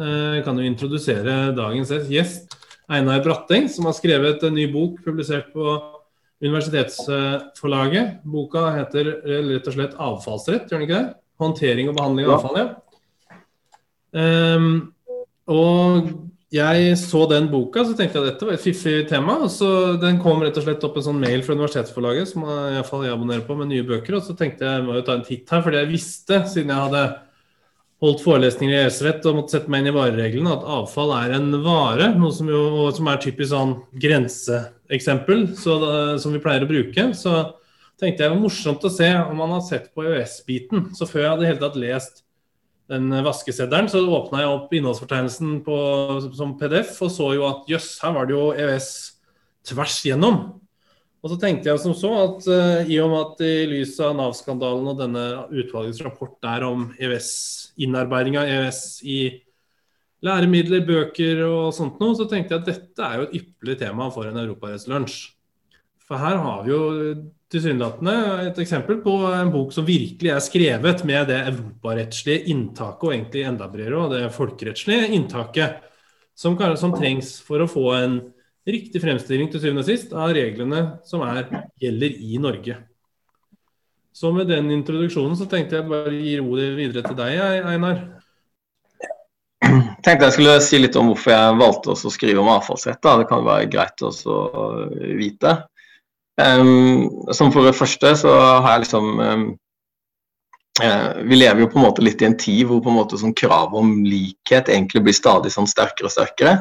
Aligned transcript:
Eh, 0.00 0.36
jeg 0.38 0.44
kan 0.46 0.58
jo 0.58 0.64
introdusere 0.64 1.36
dagens 1.56 1.92
gjest, 2.08 2.54
Einar 2.90 3.20
Bratteng, 3.24 3.68
som 3.70 3.86
har 3.86 3.96
skrevet 3.98 4.42
en 4.46 4.56
ny 4.56 4.66
bok 4.72 5.02
publisert 5.04 5.52
på 5.52 5.76
Universitetsforlaget. 6.40 8.22
Boka 8.24 8.70
heter 8.78 9.12
rett 9.26 9.68
og 9.68 9.74
slett 9.76 9.94
'Avfallsrett', 9.94 10.70
gjør 10.70 10.80
den 10.80 10.88
ikke 10.88 11.02
det? 11.02 11.14
Håndtering 11.40 11.88
og 11.88 11.96
behandling 11.96 12.26
av 12.26 12.38
avfall, 12.38 12.56
ja. 12.56 12.68
Um, 14.12 14.92
og 15.46 16.08
jeg 16.50 16.96
så 16.98 17.28
den 17.30 17.46
boka, 17.48 17.84
så 17.84 17.94
tenkte 17.94 18.18
jeg 18.18 18.26
at 18.26 18.32
dette 18.32 18.46
var 18.46 18.54
et 18.54 18.64
fiffig 18.64 19.08
tema. 19.08 19.38
og 19.38 19.50
så 19.50 20.00
Den 20.00 20.18
kom 20.18 20.42
rett 20.42 20.56
og 20.56 20.64
slett 20.64 20.82
opp 20.82 20.96
en 20.96 21.02
sånn 21.02 21.20
mail 21.20 21.42
fra 21.42 21.54
Universitetsforlaget 21.54 22.26
som 22.26 22.42
jeg, 22.42 22.82
jeg 22.82 23.12
abonnerer 23.12 23.46
på 23.46 23.54
med 23.54 23.68
nye 23.68 23.86
bøker. 23.86 24.16
Og 24.16 24.22
så 24.22 24.34
tenkte 24.34 24.64
jeg 24.64 24.80
jeg 24.80 24.84
må 24.84 24.94
jo 24.94 25.02
ta 25.02 25.14
en 25.14 25.22
titt 25.22 25.48
her, 25.48 25.62
fordi 25.62 25.76
jeg 25.76 25.92
visste, 25.92 26.42
siden 26.48 26.74
jeg 26.74 26.88
hadde 26.88 27.04
holdt 28.00 28.22
forelesninger 28.24 28.72
i 28.74 28.80
EØS-rett 28.84 29.26
og 29.28 29.36
måtte 29.36 29.56
sette 29.56 29.70
meg 29.72 29.82
inn 29.82 29.90
i 29.90 29.96
varereglene, 29.96 30.54
at 30.54 30.64
avfall 30.78 31.12
er 31.18 31.34
en 31.36 31.50
vare. 31.64 32.10
Noe 32.16 32.32
som, 32.32 32.48
jo, 32.48 32.88
som 32.96 33.10
er 33.12 33.20
typisk 33.20 33.52
sånn 33.52 33.74
grenseeksempel 34.00 35.50
så, 35.60 35.76
som 36.22 36.32
vi 36.32 36.40
pleier 36.42 36.64
å 36.64 36.70
bruke. 36.70 37.10
Så 37.16 37.34
tenkte 38.00 38.24
jeg 38.24 38.30
det 38.30 38.32
var 38.32 38.40
morsomt 38.40 38.86
å 38.88 38.92
se 38.92 39.10
om 39.20 39.36
man 39.42 39.52
har 39.58 39.64
sett 39.66 39.90
på 39.92 40.06
EØS-biten. 40.08 40.90
Så 40.96 41.08
før 41.10 41.26
jeg 41.26 41.32
hadde 41.34 41.50
helt 41.50 41.64
tatt 41.66 41.78
lest 41.80 42.24
den 42.90 43.12
vaskeseddelen, 43.22 43.86
så 43.86 44.00
åpna 44.02 44.40
jeg 44.42 44.50
opp 44.50 44.72
innholdsfortegnelsen 44.74 45.60
på, 45.66 45.76
som 46.34 46.56
PDF 46.58 46.96
og 47.06 47.12
så 47.14 47.28
jo 47.36 47.44
at 47.46 47.68
jøss, 47.70 47.92
her 48.02 48.16
var 48.16 48.26
det 48.26 48.34
jo 48.34 48.48
EØS 48.56 48.88
tvers 49.70 50.00
gjennom. 50.08 50.40
Og 51.20 51.34
så 51.34 51.36
tenkte 51.40 51.68
jeg 51.68 51.80
som 51.82 51.92
så 51.96 52.10
at 52.22 52.46
uh, 52.48 52.88
i 52.88 52.96
og 53.02 53.10
med 53.12 53.20
at 53.20 53.42
i 53.44 53.54
lys 53.68 53.98
av 54.00 54.14
Nav-skandalen 54.16 54.88
og 54.88 55.00
denne 55.02 55.24
utvalgets 55.52 56.00
rapport 56.06 56.38
der 56.40 56.64
om 56.64 56.88
EØS, 56.96 57.30
innarbeiding 57.84 58.38
av 58.40 58.48
EØS 58.48 58.80
i 59.04 59.20
læremidler, 60.24 60.84
bøker 60.88 61.44
og 61.46 61.74
sånt 61.76 62.00
noe, 62.00 62.16
så 62.16 62.28
tenkte 62.28 62.56
jeg 62.56 62.62
at 62.62 62.70
dette 62.70 63.04
er 63.04 63.20
jo 63.20 63.28
et 63.28 63.36
ypperlig 63.40 63.76
tema 63.82 64.08
for 64.14 64.28
en 64.28 64.40
europarettslunsj. 64.40 65.20
For 66.10 66.18
her 66.18 66.40
har 66.42 66.64
vi 66.64 66.72
jo 66.72 66.80
tilsynelatende 67.50 68.14
et 68.48 68.58
eksempel 68.62 68.98
på 69.04 69.12
en 69.30 69.52
bok 69.52 69.70
som 69.74 69.86
virkelig 69.86 70.32
er 70.32 70.42
skrevet 70.42 71.04
med 71.06 71.28
det 71.30 71.38
europarettslige 71.52 72.50
inntaket, 72.50 73.04
og 73.04 73.14
egentlig 73.14 73.46
enda 73.46 73.68
bredere, 73.70 74.00
og 74.00 74.14
det 74.16 74.34
folkerettslige 74.34 75.12
inntaket 75.16 75.80
som, 76.34 76.56
som 76.80 76.96
trengs 76.96 77.36
for 77.44 77.62
å 77.62 77.70
få 77.70 77.86
en 77.98 78.20
riktig 78.74 79.02
fremstilling 79.02 79.50
til 79.50 79.62
syvende 79.62 79.84
og 79.84 79.88
sist 79.90 80.14
av 80.14 80.32
reglene 80.36 80.84
som 81.06 81.24
er, 81.26 81.46
gjelder 81.80 82.16
i 82.20 82.40
Norge. 82.42 82.78
Så 84.12 84.32
med 84.34 84.50
den 84.50 84.70
introduksjonen 84.74 85.36
så 85.38 85.46
tenkte 85.50 85.78
jeg 85.78 85.88
bare 85.90 86.12
gi 86.14 86.34
ordet 86.42 86.72
videre 86.78 87.04
til 87.06 87.16
deg, 87.18 87.38
Einar. 87.70 88.02
Jeg 89.60 90.02
tenkte 90.02 90.26
jeg 90.26 90.34
skulle 90.34 90.60
si 90.64 90.78
litt 90.80 90.96
om 90.98 91.10
hvorfor 91.12 91.34
jeg 91.34 91.58
valgte 91.60 91.92
å 91.92 92.12
skrive 92.12 92.42
om 92.42 92.48
avfallsrett. 92.50 93.02
Det 93.04 93.28
kan 93.30 93.44
være 93.46 93.68
greit 93.70 94.02
å 94.02 94.10
vite. 95.20 95.58
Um, 96.40 97.10
som 97.36 97.52
for 97.52 97.68
det 97.68 97.76
første 97.76 98.14
så 98.16 98.32
har 98.32 98.70
jeg 98.72 98.84
liksom 98.86 99.08
um, 99.20 99.42
Vi 101.26 101.36
lever 101.36 101.60
jo 101.60 101.68
på 101.68 101.76
en 101.76 101.84
måte 101.84 102.04
litt 102.06 102.22
i 102.22 102.28
en 102.30 102.36
tid 102.40 102.62
hvor 102.64 102.80
på 102.80 102.88
en 102.88 102.96
måte 102.96 103.18
sånn 103.20 103.34
krav 103.36 103.74
om 103.76 103.98
likhet 104.06 104.70
egentlig 104.72 105.02
blir 105.04 105.16
stadig 105.16 105.52
sånn 105.52 105.68
sterkere 105.68 106.08
og 106.08 106.14
sterkere. 106.14 106.54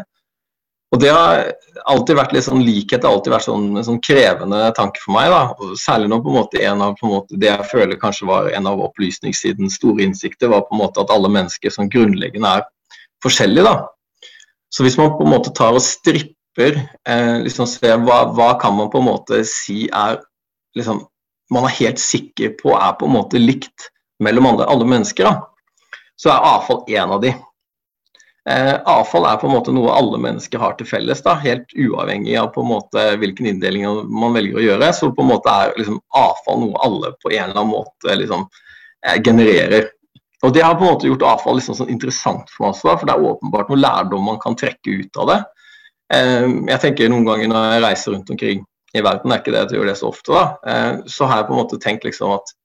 Og 0.90 1.02
det 1.04 1.12
har 1.14 1.44
alltid 1.92 2.18
vært 2.18 2.32
litt 2.34 2.48
sånn 2.48 2.64
likhet, 2.66 3.04
det 3.04 3.06
har 3.06 3.14
alltid 3.20 3.34
vært 3.36 3.46
sånn, 3.46 3.68
sånn 3.86 4.00
krevende 4.02 4.62
tanke 4.78 5.02
for 5.04 5.14
meg. 5.14 5.30
da, 5.30 5.42
og 5.54 5.76
Særlig 5.78 6.10
når 6.10 6.24
på 6.26 6.32
en 6.32 6.38
måte 6.40 6.64
en 6.66 6.82
av 6.82 6.96
en 6.98 7.12
måte, 7.12 7.38
det 7.38 7.52
jeg 7.52 7.68
føler 7.70 8.02
kanskje 8.02 8.30
var 8.30 8.50
en 8.58 8.70
av 8.72 8.82
opplysningssidens 8.88 9.78
store 9.78 10.08
innsikter, 10.08 10.50
var 10.50 10.66
på 10.66 10.74
en 10.74 10.82
måte 10.82 11.04
at 11.04 11.14
alle 11.14 11.30
mennesker 11.30 11.74
som 11.74 11.92
grunnleggende 11.94 12.56
er 12.58 12.66
forskjellige. 13.24 13.70
da. 13.70 13.86
Så 14.74 14.86
hvis 14.86 14.98
man 14.98 15.14
på 15.18 15.28
en 15.28 15.34
måte 15.36 15.54
tar 15.54 15.78
og 15.78 15.86
stripper 15.86 16.82
eh, 16.82 17.38
liksom 17.46 17.70
ser 17.70 18.02
hva, 18.06 18.24
hva 18.34 18.56
kan 18.62 18.74
man 18.78 18.90
på 18.90 19.02
en 19.02 19.10
måte 19.12 19.44
si 19.46 19.86
er 19.94 20.18
liksom, 20.78 21.04
man 21.54 21.70
er 21.70 21.78
helt 21.80 22.02
sikker 22.02 22.56
på 22.58 22.74
er 22.78 22.98
på 22.98 23.06
en 23.06 23.16
måte 23.18 23.42
likt 23.42 23.92
mellom 24.24 24.50
andre, 24.52 24.68
alle 24.70 24.90
mennesker, 24.90 25.30
da, 25.30 25.94
så 26.20 26.34
er 26.34 26.50
avfall 26.50 26.82
en 26.98 27.16
av 27.16 27.22
de. 27.24 27.34
Eh, 28.48 28.76
avfall 28.86 29.26
er 29.28 29.38
på 29.38 29.50
en 29.50 29.54
måte 29.54 29.74
noe 29.76 29.92
alle 29.94 30.18
mennesker 30.22 30.62
har 30.62 30.78
til 30.80 30.88
felles, 30.88 31.22
da, 31.26 31.36
helt 31.44 31.74
uavhengig 31.76 32.38
av 32.40 32.54
på 32.56 32.64
en 32.64 32.72
måte 32.72 33.04
hvilken 33.20 33.50
inndeling 33.52 33.86
man 34.08 34.36
velger 34.38 34.58
å 34.58 34.64
gjøre. 34.64 34.92
Så 34.96 35.12
på 35.16 35.26
en 35.26 35.32
måte 35.34 35.52
er 35.52 35.76
liksom 35.78 36.00
avfall 36.16 36.64
noe 36.64 36.84
alle 36.86 37.14
på 37.20 37.34
en 37.34 37.50
eller 37.50 37.60
annen 37.60 37.74
måte 37.74 38.16
liksom, 38.22 38.48
eh, 39.06 39.20
genererer. 39.26 39.92
Og 40.44 40.54
Det 40.54 40.64
har 40.64 40.76
på 40.80 40.86
en 40.86 40.94
måte 40.94 41.10
gjort 41.10 41.28
avfall 41.28 41.60
liksom 41.60 41.76
sånn 41.76 41.92
interessant 41.92 42.50
for 42.50 42.64
meg 42.64 42.74
også, 42.74 42.96
for 42.96 43.06
det 43.06 43.16
er 43.16 43.28
åpenbart 43.28 43.70
noe 43.70 43.84
lærdom 43.84 44.24
man 44.24 44.40
kan 44.40 44.56
trekke 44.56 44.96
ut 45.04 45.20
av 45.20 45.28
det. 45.34 45.40
Eh, 46.16 46.48
jeg 46.72 46.82
tenker 46.86 47.12
noen 47.12 47.28
ganger 47.28 47.52
når 47.52 47.74
jeg 47.74 47.84
reiser 47.84 48.16
rundt 48.16 48.30
omkring 48.30 48.64
i 48.96 49.04
verden, 49.06 49.32
er 49.32 49.44
ikke 49.44 49.52
det 49.54 49.66
at 49.66 49.74
jeg 49.74 49.82
gjør 49.82 49.92
det 49.92 49.98
så 50.00 50.08
ofte, 50.10 50.34
da, 50.34 51.04
så 51.06 51.28
har 51.30 51.44
jeg 51.44 51.46
på 51.46 51.54
en 51.54 51.60
måte 51.60 51.78
tenkt 51.78 52.08
liksom 52.08 52.32
at 52.34 52.56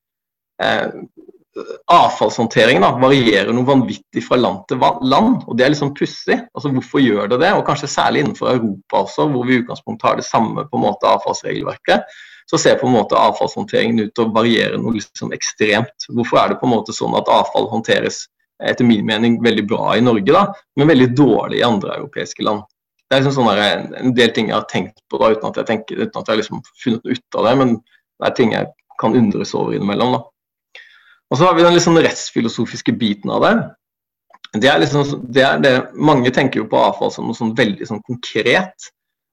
avfallshåndteringen 1.93 2.83
da, 2.83 2.91
varierer 2.99 3.53
noe 3.55 3.67
vanvittig 3.69 4.23
fra 4.27 4.39
land 4.41 4.65
til 4.69 4.81
land. 4.83 5.45
og 5.47 5.57
Det 5.57 5.67
er 5.67 5.73
liksom 5.75 5.95
pussig. 5.95 6.39
Altså, 6.55 6.73
hvorfor 6.75 7.03
gjør 7.03 7.31
det 7.31 7.41
det? 7.45 7.53
Og 7.55 7.65
kanskje 7.67 7.91
særlig 7.91 8.25
innenfor 8.25 8.51
Europa 8.53 9.05
også, 9.05 9.29
hvor 9.31 9.47
vi 9.47 9.57
i 9.57 9.63
utgangspunktet 9.63 10.09
har 10.09 10.21
det 10.21 10.27
samme 10.27 10.67
på 10.67 10.79
en 10.79 10.85
måte 10.87 11.11
avfallsregelverket. 11.11 12.05
Så 12.51 12.61
ser 12.61 12.79
på 12.81 12.87
en 12.87 12.97
måte 12.97 13.17
avfallshåndteringen 13.17 14.05
ut 14.05 14.13
til 14.15 14.27
å 14.27 14.35
variere 14.35 14.79
noe 14.81 14.99
liksom 14.99 15.33
ekstremt. 15.37 16.09
Hvorfor 16.11 16.43
er 16.43 16.53
det 16.53 16.61
på 16.61 16.69
en 16.69 16.75
måte 16.75 16.97
sånn 16.97 17.17
at 17.17 17.31
avfall 17.33 17.71
håndteres 17.71 18.27
etter 18.63 18.87
min 18.87 19.07
mening 19.07 19.41
veldig 19.43 19.65
bra 19.69 19.97
i 19.97 20.05
Norge, 20.05 20.31
da, 20.31 20.47
men 20.79 20.91
veldig 20.91 21.11
dårlig 21.17 21.59
i 21.61 21.67
andre 21.67 21.97
europeiske 21.99 22.45
land? 22.45 22.67
Det 23.09 23.17
er 23.17 23.25
liksom 23.25 23.47
sånn 23.47 23.99
en 24.01 24.15
del 24.17 24.31
ting 24.35 24.51
jeg 24.51 24.59
har 24.59 24.69
tenkt 24.71 25.01
på 25.11 25.21
da, 25.21 25.33
uten 25.33 25.51
at 25.51 25.59
jeg 25.61 25.71
tenker, 25.71 26.05
uten 26.05 26.21
at 26.21 26.31
jeg 26.31 26.41
liksom 26.41 26.61
har 26.61 26.79
funnet 26.83 27.11
ut 27.11 27.39
av 27.39 27.49
det. 27.49 27.57
Men 27.61 27.75
det 27.79 28.29
er 28.29 28.39
ting 28.39 28.55
jeg 28.55 28.71
kan 29.01 29.17
undres 29.17 29.55
over 29.57 29.77
innimellom. 29.77 30.17
da. 30.19 30.23
Og 31.35 31.39
så 31.39 31.49
har 31.49 31.57
vi 31.57 31.65
den 31.67 31.75
liksom 31.75 31.97
rettsfilosofiske 31.99 32.93
biten 32.95 33.33
av 33.35 33.43
det. 33.43 33.55
Det 34.63 34.69
er 34.71 34.79
liksom, 34.79 35.25
det 35.35 35.43
er 35.43 35.57
det, 35.59 35.73
mange 35.99 36.31
tenker 36.31 36.61
jo 36.61 36.69
på 36.71 36.79
avfall 36.79 37.11
som 37.11 37.27
noe 37.27 37.35
sånn 37.35 37.57
veldig 37.59 37.89
sånn 37.89 38.05
konkret, 38.07 38.87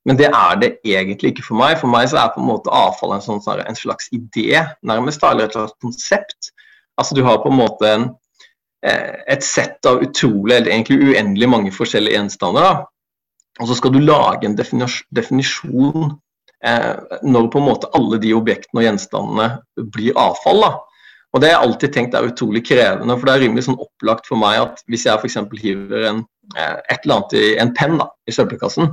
men 0.09 0.17
det 0.17 0.31
er 0.31 0.57
det 0.57 0.71
egentlig 0.81 1.35
ikke 1.35 1.45
for 1.45 1.59
meg. 1.59 1.75
For 1.77 1.93
meg 1.93 2.07
så 2.09 2.17
er 2.17 2.33
på 2.33 2.41
en 2.41 2.49
måte 2.49 2.73
avfall 2.73 3.13
en, 3.13 3.21
sånn, 3.21 3.43
en 3.61 3.77
slags 3.77 4.09
idé, 4.17 4.63
nærmest, 4.81 5.21
eller 5.21 5.45
et 5.45 5.53
slags 5.53 5.77
konsept. 5.77 6.49
Altså 6.97 7.19
Du 7.19 7.21
har 7.27 7.37
på 7.45 7.53
en 7.53 7.59
måte 7.59 7.93
en, 7.99 8.09
eh, 8.81 9.21
et 9.29 9.45
sett 9.45 9.85
av 9.85 10.01
utrolig, 10.01 10.55
eller 10.55 10.73
egentlig 10.73 11.03
uendelig 11.05 11.53
mange 11.53 11.75
forskjellige 11.75 12.17
gjenstander. 12.17 12.65
da. 12.65 12.85
Og 13.61 13.69
så 13.69 13.77
skal 13.77 13.93
du 13.93 14.01
lage 14.01 14.49
en 14.49 14.57
definisjon 14.57 16.15
eh, 16.65 16.95
når 17.21 17.53
på 17.53 17.61
en 17.61 17.69
måte 17.69 17.93
alle 17.93 18.17
de 18.17 18.33
objektene 18.33 18.81
og 18.81 18.89
gjenstandene 18.89 19.51
blir 19.93 20.17
avfall. 20.17 20.65
da. 20.65 20.79
Og 21.31 21.41
Det 21.41 21.47
har 21.47 21.61
jeg 21.61 21.67
alltid 21.67 21.93
tenkt 21.95 22.15
er 22.15 22.27
utrolig 22.27 22.63
krevende, 22.67 23.15
for 23.15 23.27
det 23.27 23.33
er 23.33 23.43
rimelig 23.45 23.63
sånn 23.67 23.79
opplagt 23.79 24.27
for 24.27 24.39
meg 24.39 24.57
at 24.59 24.81
hvis 24.91 25.05
jeg 25.07 25.15
f.eks. 25.15 25.37
hiver 25.61 26.07
en, 26.09 26.25
eh, 26.57 26.73
et 26.91 27.05
eller 27.05 27.21
annet 27.21 27.35
i 27.39 27.45
en 27.63 27.71
penn 27.77 27.95
da, 28.01 28.09
i 28.27 28.35
søppelkassen, 28.35 28.91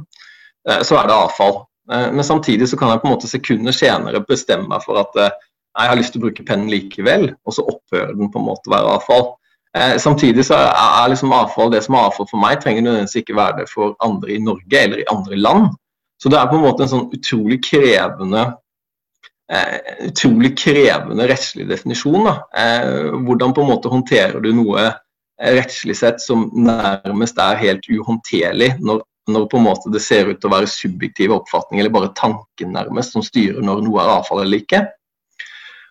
eh, 0.69 0.85
så 0.87 1.01
er 1.01 1.11
det 1.11 1.17
avfall. 1.17 1.59
Eh, 1.91 2.07
men 2.15 2.27
samtidig 2.27 2.69
så 2.71 2.79
kan 2.79 2.93
jeg 2.93 3.03
på 3.03 3.11
en 3.11 3.17
måte 3.17 3.31
sekunder 3.31 3.75
senere 3.75 4.23
bestemme 4.29 4.71
meg 4.71 4.87
for 4.87 5.01
at 5.03 5.19
jeg 5.19 5.91
har 5.91 5.99
lyst 5.99 6.15
til 6.15 6.23
å 6.23 6.29
bruke 6.29 6.47
pennen 6.47 6.71
likevel, 6.71 7.33
og 7.43 7.55
så 7.55 7.67
opphører 7.67 8.15
den 8.15 8.31
på 8.31 8.41
en 8.41 8.49
måte 8.53 8.71
å 8.71 8.75
være 8.77 8.95
avfall. 8.99 9.29
Samtidig 10.01 10.43
så 10.49 10.57
er 10.57 11.11
liksom 11.13 11.31
avfall 11.37 11.69
det 11.71 11.83
som 11.85 11.95
er 11.95 12.09
avfall 12.09 12.27
for 12.31 12.41
meg, 12.41 12.57
trenger 12.59 12.83
nødvendigvis 12.83 13.21
ikke 13.21 13.37
være 13.37 13.61
det 13.61 13.67
for 13.71 13.93
andre 14.03 14.33
i 14.35 14.39
Norge 14.43 14.81
eller 14.81 15.03
i 15.03 15.07
andre 15.13 15.39
land. 15.39 15.69
Så 16.19 16.33
det 16.33 16.39
er 16.41 16.49
på 16.51 16.57
en 16.59 16.65
måte 16.65 16.83
en 16.83 16.91
sånn 16.91 17.05
utrolig 17.15 17.61
krevende 17.63 18.47
utrolig 20.05 20.53
krevende 20.59 21.29
rettslig 21.29 21.69
definisjon. 21.69 22.27
Eh, 22.29 23.15
hvordan 23.25 23.55
på 23.57 23.65
en 23.65 23.71
måte 23.71 23.93
håndterer 23.93 24.41
du 24.45 24.51
noe 24.53 24.83
eh, 24.85 25.55
rettslig 25.57 25.97
sett 25.97 26.21
som 26.21 26.49
nærmest 26.53 27.41
er 27.41 27.61
helt 27.63 27.89
uhåndterlig, 27.89 28.75
når, 28.85 29.01
når 29.33 29.49
på 29.49 29.61
en 29.61 29.67
måte 29.71 29.93
det 29.95 30.05
ser 30.05 30.29
ut 30.29 30.41
til 30.41 30.51
å 30.51 30.55
være 30.59 30.71
subjektive 30.73 31.39
oppfatninger 31.41 31.85
eller 31.85 31.97
bare 31.97 32.15
tanken 32.19 32.77
nærmest 32.77 33.17
som 33.17 33.25
styrer 33.25 33.65
når 33.65 33.85
noe 33.87 34.05
er 34.05 34.15
avfall 34.19 34.45
eller 34.45 34.61
ikke. 34.61 34.85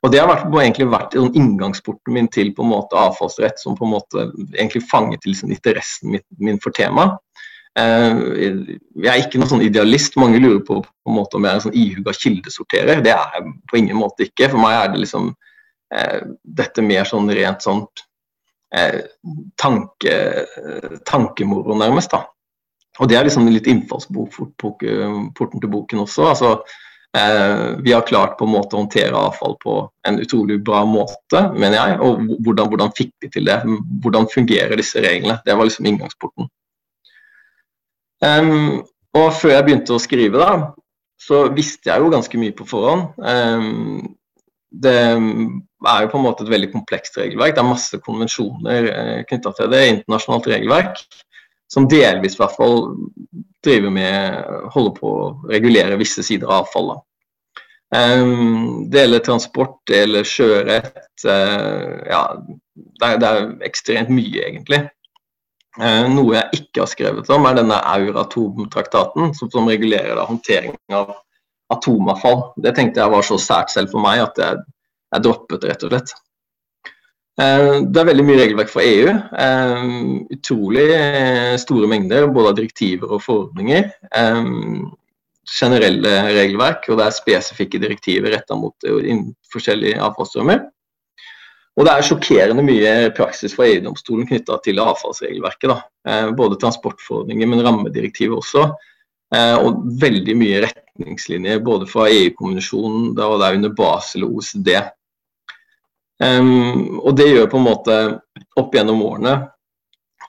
Og 0.05 0.11
Det 0.13 0.19
har 0.21 0.29
vært, 0.29 0.45
egentlig 0.61 0.85
vært 0.93 1.15
inngangsporten 1.17 2.13
min 2.13 2.27
til 2.29 2.51
på 2.53 2.61
en 2.63 2.69
måte 2.69 2.99
avfallsrett, 3.01 3.57
som 3.59 3.75
på 3.75 3.87
en 3.87 3.95
måte 3.95 4.27
egentlig 4.53 4.83
fanget 4.91 5.23
til 5.23 5.33
liksom 5.33 5.51
interessen 5.55 6.13
min, 6.13 6.23
min 6.37 6.61
for 6.61 6.75
temaet. 6.77 7.17
Eh, 7.77 8.21
jeg 9.03 9.11
er 9.11 9.21
ikke 9.21 9.41
noen 9.41 9.51
sånn 9.51 9.65
idealist. 9.65 10.17
Mange 10.19 10.41
lurer 10.41 10.63
på, 10.65 10.79
på 10.83 11.11
en 11.11 11.17
måte 11.19 11.37
om 11.37 11.45
jeg 11.45 11.51
er 11.51 11.59
en 11.59 11.65
sånn 11.67 11.77
ihuga 11.83 12.15
kildesorterer. 12.17 13.03
Det 13.05 13.13
er 13.13 13.37
jeg 13.37 13.53
på 13.69 13.81
ingen 13.81 13.99
måte 13.99 14.27
ikke. 14.27 14.49
For 14.53 14.61
meg 14.63 14.79
er 14.79 14.93
det 14.93 15.03
liksom 15.03 15.29
eh, 15.93 16.19
dette 16.61 16.85
mer 16.85 17.09
sånn 17.09 17.29
rent 17.37 17.67
sånn 17.67 17.85
eh, 18.75 19.03
tanke, 19.61 20.17
tankemoro, 21.07 21.77
nærmest. 21.77 22.15
da. 22.15 22.25
Og 22.97 23.11
det 23.11 23.19
er 23.19 23.27
liksom 23.27 23.47
litt 23.51 23.69
innfallsporten 23.69 25.61
til 25.61 25.73
boken 25.73 26.05
også. 26.07 26.31
altså 26.33 26.57
Eh, 27.17 27.77
vi 27.83 27.93
har 27.93 28.01
klart 28.01 28.37
på 28.37 28.45
en 28.45 28.51
måte 28.51 28.75
å 28.75 28.81
håndtere 28.81 29.15
avfall 29.17 29.55
på 29.63 29.77
en 30.07 30.19
utrolig 30.21 30.59
bra 30.65 30.83
måte, 30.85 31.43
mener 31.55 31.77
jeg. 31.79 31.99
Og 32.03 32.25
hvordan, 32.45 32.69
hvordan 32.71 32.93
fikk 32.97 33.13
vi 33.23 33.31
til 33.33 33.47
det? 33.47 33.57
Hvordan 34.03 34.27
fungerer 34.31 34.75
disse 34.79 35.01
reglene? 35.03 35.39
Det 35.45 35.55
var 35.55 35.69
liksom 35.69 35.87
inngangsporten. 35.89 36.49
Um, 38.23 38.83
og 39.17 39.31
før 39.37 39.55
jeg 39.55 39.65
begynte 39.67 39.95
å 39.95 40.01
skrive, 40.01 40.41
da, 40.41 40.71
så 41.21 41.47
visste 41.53 41.91
jeg 41.91 42.03
jo 42.03 42.11
ganske 42.13 42.39
mye 42.39 42.55
på 42.55 42.67
forhånd. 42.69 43.09
Um, 43.21 44.17
det 44.77 44.93
er 44.97 46.03
jo 46.03 46.11
på 46.11 46.19
en 46.19 46.25
måte 46.25 46.45
et 46.45 46.51
veldig 46.51 46.69
komplekst 46.73 47.17
regelverk. 47.19 47.55
Det 47.55 47.63
er 47.63 47.69
masse 47.69 47.99
konvensjoner 48.03 48.89
eh, 48.91 49.19
knytta 49.29 49.53
til 49.55 49.71
det, 49.71 49.83
internasjonalt 49.93 50.49
regelverk, 50.51 51.01
som 51.71 51.87
delvis 51.89 52.35
i 52.35 52.41
hvert 52.41 52.57
fall 52.57 52.81
driver 53.65 53.93
med 53.93 54.71
holder 54.73 54.95
på 54.97 55.11
å 55.11 55.29
regulere 55.51 55.99
visse 55.99 56.25
sider 56.25 56.49
av 56.49 56.65
avfallet. 56.65 57.03
Um, 57.95 58.89
det 58.91 59.05
gjelder 59.05 59.23
transport, 59.23 59.77
det 59.87 60.01
gjelder 60.01 60.27
sjørett. 60.27 61.03
Uh, 61.23 62.03
ja, 62.09 62.21
det 62.75 63.07
er, 63.07 63.21
det 63.21 63.29
er, 63.29 63.45
ekstremt 63.69 64.11
mye, 64.11 64.43
egentlig. 64.43 64.81
Uh, 65.77 66.07
noe 66.09 66.33
jeg 66.33 66.61
ikke 66.61 66.81
har 66.81 66.89
skrevet 66.89 67.27
om, 67.33 67.45
er 67.45 67.57
denne 67.59 67.77
Euratom-traktaten, 67.91 69.33
som, 69.37 69.49
som, 69.53 69.67
regulerer 69.69 70.23
håndtering 70.25 70.73
av 70.89 71.11
atomavfall. 71.73 72.47
Det 72.63 72.73
tenkte 72.77 73.03
jeg 73.03 73.13
var 73.13 73.25
så 73.27 73.37
sært 73.41 73.73
selv 73.73 73.93
for 73.93 74.01
meg 74.01 74.23
at 74.23 74.41
jeg, 74.41 74.63
jeg 75.13 75.25
droppet 75.27 75.67
rett 75.69 75.85
og 75.85 75.93
slett. 75.93 76.13
Uh, 77.37 77.85
det 77.85 78.01
er 78.01 78.09
veldig 78.09 78.25
mye 78.25 78.39
regelverk 78.39 78.71
fra 78.73 78.85
EU. 78.85 79.11
utrolig 80.33 80.87
store 81.61 81.89
mengder 81.91 82.25
både 82.33 82.53
av 82.53 82.57
direktiver 82.57 83.13
og 83.13 83.21
forordninger. 83.25 83.91
Generelle 85.47 86.15
regelverk, 86.35 86.89
og 86.89 86.97
det 86.99 87.05
er 87.05 87.15
spesifikke 87.15 87.79
direktiver 87.79 88.33
retta 88.33 88.57
mot 88.57 88.89
forskjellige 89.53 90.01
avfallsstrømmer. 90.09 90.65
Og 91.77 91.85
det 91.85 91.93
er 91.93 92.05
sjokkerende 92.05 92.65
mye 92.65 92.93
praksis 93.17 93.53
fra 93.53 93.67
EU-domstolen 93.69 94.25
knytta 94.29 94.57
til 94.65 94.81
avfallsregelverket. 94.81 95.69
Da. 95.69 95.77
Eh, 96.09 96.29
både 96.37 96.57
transportforordninger, 96.61 97.49
men 97.49 97.61
rammedirektivet 97.65 98.37
også. 98.39 98.65
Eh, 99.35 99.55
og 99.61 99.83
veldig 100.01 100.37
mye 100.39 100.63
retningslinjer 100.65 101.61
både 101.65 101.89
fra 101.89 102.07
EU-kommunisjonen 102.09 103.11
og 103.13 103.37
det 103.37 103.49
er 103.49 103.59
under 103.59 103.75
Basel 103.77 104.25
og 104.25 104.39
OECD. 104.39 104.71
Um, 106.17 106.97
og 107.03 107.11
det 107.19 107.27
gjør 107.29 107.49
på 107.51 107.59
en 107.59 107.67
måte 107.67 107.95
opp 108.57 108.73
gjennom 108.73 109.03
årene 109.05 109.35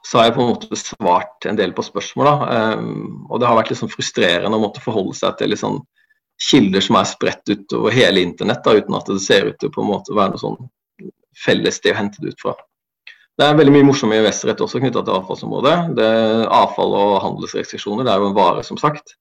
så 0.04 0.18
har 0.18 0.28
jeg 0.28 0.34
på 0.36 0.42
en 0.42 0.50
måte 0.52 0.76
svart 0.78 1.46
en 1.48 1.56
del 1.58 1.72
på 1.76 1.84
spørsmål. 1.84 2.28
Um, 2.48 3.26
og 3.28 3.40
det 3.40 3.48
har 3.48 3.56
vært 3.58 3.72
litt 3.72 3.80
sånn 3.80 3.92
frustrerende 3.92 4.56
å 4.56 4.62
måtte 4.62 4.82
forholde 4.84 5.16
seg 5.18 5.38
til 5.38 5.52
litt 5.52 5.62
sånn 5.62 5.80
kilder 6.48 6.84
som 6.84 6.98
er 7.00 7.08
spredt 7.10 7.50
utover 7.50 7.94
hele 7.96 8.22
internett, 8.22 8.62
da, 8.64 8.76
uten 8.78 8.94
at 8.94 9.08
det 9.10 9.18
ser 9.24 9.48
ut 9.48 9.58
til 9.58 9.72
på 9.74 9.82
en 9.82 9.90
måte 9.90 10.12
å 10.14 10.18
være 10.18 10.36
noe 10.36 10.42
sånn 10.42 10.60
felles 11.44 11.78
sted 11.80 11.94
å 11.94 12.00
hente 12.00 12.22
det 12.22 12.34
ut 12.34 12.42
fra. 12.42 12.56
Det 13.38 13.46
er 13.46 13.58
veldig 13.58 13.70
mye 13.76 13.86
morsomme 13.86 14.18
investorrett 14.18 14.60
også 14.64 14.80
knytta 14.82 15.04
til 15.06 15.14
avfallsområdet. 15.14 15.76
Det, 15.94 16.10
avfall 16.50 16.94
og 16.98 17.18
handelsrestriksjoner 17.22 18.06
det 18.06 18.10
er 18.10 18.22
jo 18.22 18.32
en 18.32 18.38
vare, 18.38 18.64
som 18.66 18.80
sagt. 18.80 19.14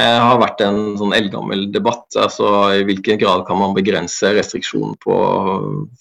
Det 0.00 0.08
har 0.08 0.40
vært 0.40 0.62
en 0.64 0.96
sånn 0.98 1.12
eldgammel 1.14 1.66
debatt. 1.70 2.08
altså 2.16 2.48
I 2.80 2.82
hvilken 2.88 3.20
grad 3.20 3.44
kan 3.46 3.60
man 3.60 3.76
begrense 3.76 4.32
restriksjonen 4.34 4.96
på 5.04 5.16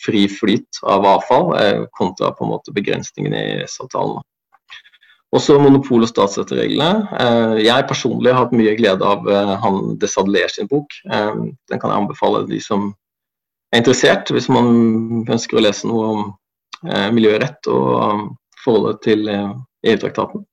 fri 0.01 0.25
flyt 0.31 0.79
av 0.87 1.05
avfall, 1.05 1.51
eh, 1.59 1.83
kontra 1.99 2.31
på 2.31 2.47
en 2.47 2.53
måte 2.55 2.73
begrensningene 2.73 3.37
i 3.37 3.51
EØS-avtalen. 3.59 4.23
Også 5.35 5.59
monopol- 5.61 6.07
og 6.07 6.09
statsstøttereglene. 6.09 7.07
Eh, 7.19 7.57
jeg 7.67 7.87
personlig 7.87 8.33
har 8.33 8.45
hatt 8.45 8.55
mye 8.57 8.73
glede 8.79 9.05
av 9.05 9.27
eh, 9.29 9.53
han 9.61 9.99
Desadler 9.99 10.49
sin 10.49 10.71
bok. 10.71 10.97
Den 11.05 11.77
kan 11.77 11.91
jeg 11.91 11.99
anbefale 11.99 12.47
de 12.47 12.59
som 12.63 12.93
er 13.71 13.81
interessert, 13.81 14.31
hvis 14.35 14.50
man 14.51 15.25
ønsker 15.31 15.59
å 15.59 15.63
lese 15.63 15.89
noe 15.89 16.07
om 16.12 16.23
miljørett 17.13 17.68
og 17.69 18.31
forholdet 18.63 19.03
til 19.06 19.27
EU-traktaten. 19.29 20.44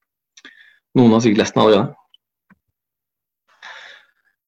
Noen 0.98 1.14
har 1.16 1.22
sikkert 1.24 1.42
lest 1.42 1.56
den 1.56 1.62
allerede 1.64 1.88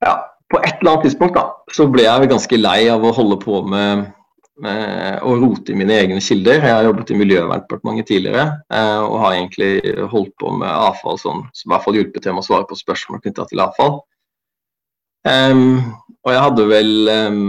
ja, 0.05 0.15
på 0.51 0.61
et 0.61 0.81
eller 0.81 0.95
annet 0.95 1.07
tidspunkt 1.09 1.37
da, 1.37 1.45
så 1.75 1.87
ble 1.91 2.07
jeg 2.07 2.31
ganske 2.31 2.61
lei 2.61 2.81
av 2.93 3.05
å 3.05 3.13
holde 3.17 3.39
på 3.43 3.63
med, 3.69 4.09
å 4.61 5.35
rote 5.41 5.73
i 5.73 5.79
mine 5.79 5.95
egne 5.97 6.21
kilder. 6.21 6.59
Jeg 6.61 6.75
har 6.75 6.85
jobbet 6.85 7.13
i 7.15 7.17
Miljøverndepartementet 7.17 8.11
tidligere 8.11 8.43
eh, 8.69 8.99
og 9.01 9.15
har 9.23 9.37
egentlig 9.39 9.95
holdt 10.13 10.35
på 10.43 10.53
med 10.53 10.69
avfall 10.69 11.17
sånn, 11.21 11.47
som 11.57 11.71
i 11.71 11.73
hvert 11.73 11.87
fall 11.87 11.97
hjulpet 11.97 12.27
til 12.27 12.37
med 12.37 12.45
å 12.45 12.49
svare 12.49 12.69
på 12.69 12.77
spørsmål 12.77 13.23
knytta 13.25 13.47
til 13.49 13.63
avfall. 13.65 14.03
Um, 15.29 15.93
og 16.25 16.33
jeg 16.33 16.43
hadde 16.45 16.65
vel 16.69 16.93
um, 17.09 17.45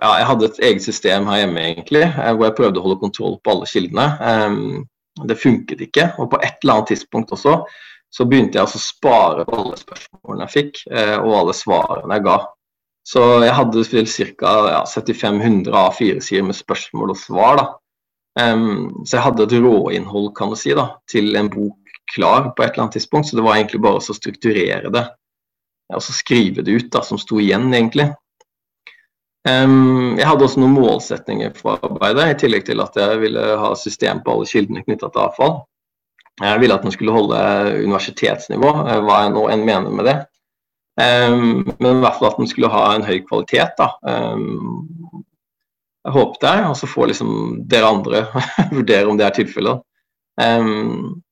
ja, 0.00 0.10
jeg 0.20 0.26
hadde 0.30 0.48
et 0.48 0.60
eget 0.68 0.84
system 0.84 1.26
her 1.30 1.42
hjemme 1.42 1.62
egentlig, 1.62 2.04
eh, 2.06 2.32
hvor 2.34 2.48
jeg 2.48 2.56
prøvde 2.58 2.80
å 2.80 2.84
holde 2.84 3.00
kontroll 3.02 3.36
på 3.42 3.54
alle 3.54 3.70
kildene. 3.70 4.06
Um, 4.22 5.26
det 5.26 5.38
funket 5.40 5.82
ikke. 5.86 6.10
Og 6.20 6.30
på 6.32 6.40
et 6.42 6.58
eller 6.62 6.78
annet 6.78 6.92
tidspunkt 6.92 7.34
også 7.34 7.60
så 8.14 8.24
begynte 8.28 8.60
jeg 8.60 8.68
å 8.68 8.80
spare 8.80 9.44
alle 9.50 9.74
spørsmålene 9.76 10.46
jeg 10.46 10.54
fikk, 10.54 10.84
uh, 10.92 11.16
og 11.24 11.32
alle 11.40 11.56
svarene 11.56 12.18
jeg 12.18 12.26
ga. 12.26 12.36
Så 13.06 13.24
jeg 13.44 13.54
hadde 13.54 13.82
vel 13.92 14.08
ca. 14.10 14.52
Ja, 14.70 14.78
7500 14.90 15.74
A4-sider 15.74 16.46
med 16.46 16.58
spørsmål 16.58 17.12
og 17.14 17.20
svar. 17.20 17.60
da. 17.60 17.66
Um, 18.36 19.04
så 19.06 19.18
jeg 19.18 19.26
hadde 19.26 19.46
et 19.46 19.58
råinnhold 19.62 20.32
kan 20.38 20.50
du 20.50 20.58
si, 20.58 20.74
da, 20.76 20.88
til 21.10 21.38
en 21.38 21.50
bok 21.50 21.98
klar 22.14 22.52
på 22.54 22.62
et 22.62 22.72
eller 22.72 22.86
annet 22.86 22.98
tidspunkt. 22.98 23.30
Så 23.30 23.38
det 23.38 23.46
var 23.46 23.58
egentlig 23.58 23.82
bare 23.84 24.02
å 24.02 24.16
strukturere 24.16 24.94
det 24.94 25.06
og 25.94 26.02
så 26.02 26.14
skrive 26.14 26.64
det 26.66 26.74
ut, 26.74 26.88
da, 26.92 27.02
som 27.06 27.20
sto 27.20 27.38
igjen, 27.42 27.68
egentlig. 27.74 28.10
Um, 29.46 30.16
jeg 30.18 30.26
hadde 30.26 30.42
også 30.42 30.58
noen 30.58 30.74
målsetninger 30.74 31.52
for 31.54 31.78
arbeidet, 31.86 32.32
i 32.32 32.38
tillegg 32.40 32.64
til 32.66 32.82
at 32.82 32.96
jeg 32.98 33.20
ville 33.22 33.42
ha 33.60 33.74
system 33.78 34.24
på 34.24 34.34
alle 34.34 34.48
kildene 34.50 34.82
knytta 34.82 35.10
til 35.12 35.22
avfall. 35.22 35.58
Jeg 36.42 36.60
ville 36.60 36.74
at 36.74 36.82
den 36.84 36.92
skulle 36.92 37.14
holde 37.14 37.36
universitetsnivå, 37.84 38.72
eh, 38.90 38.98
hva 39.06 39.20
jeg 39.22 39.32
nå 39.32 39.44
enn 39.52 39.62
mener 39.64 39.94
med 39.94 40.08
det. 40.10 40.16
Um, 40.96 41.62
men 41.78 41.98
i 41.98 42.02
hvert 42.02 42.18
fall 42.18 42.30
at 42.30 42.40
den 42.40 42.50
skulle 42.50 42.72
ha 42.72 42.82
en 42.94 43.06
høy 43.06 43.20
kvalitet. 43.28 43.76
da. 43.78 43.92
Um, 44.02 45.22
jeg 46.06 46.14
håper 46.14 46.42
det, 46.42 46.56
og 46.68 46.76
så 46.78 46.88
får 46.90 47.12
liksom 47.12 47.30
dere 47.70 47.92
andre 47.92 48.24
vurdere 48.76 49.08
om 49.10 49.18
det 49.18 49.26
er 49.26 49.38
tilfellet. 49.38 49.84
Um, 50.40 51.22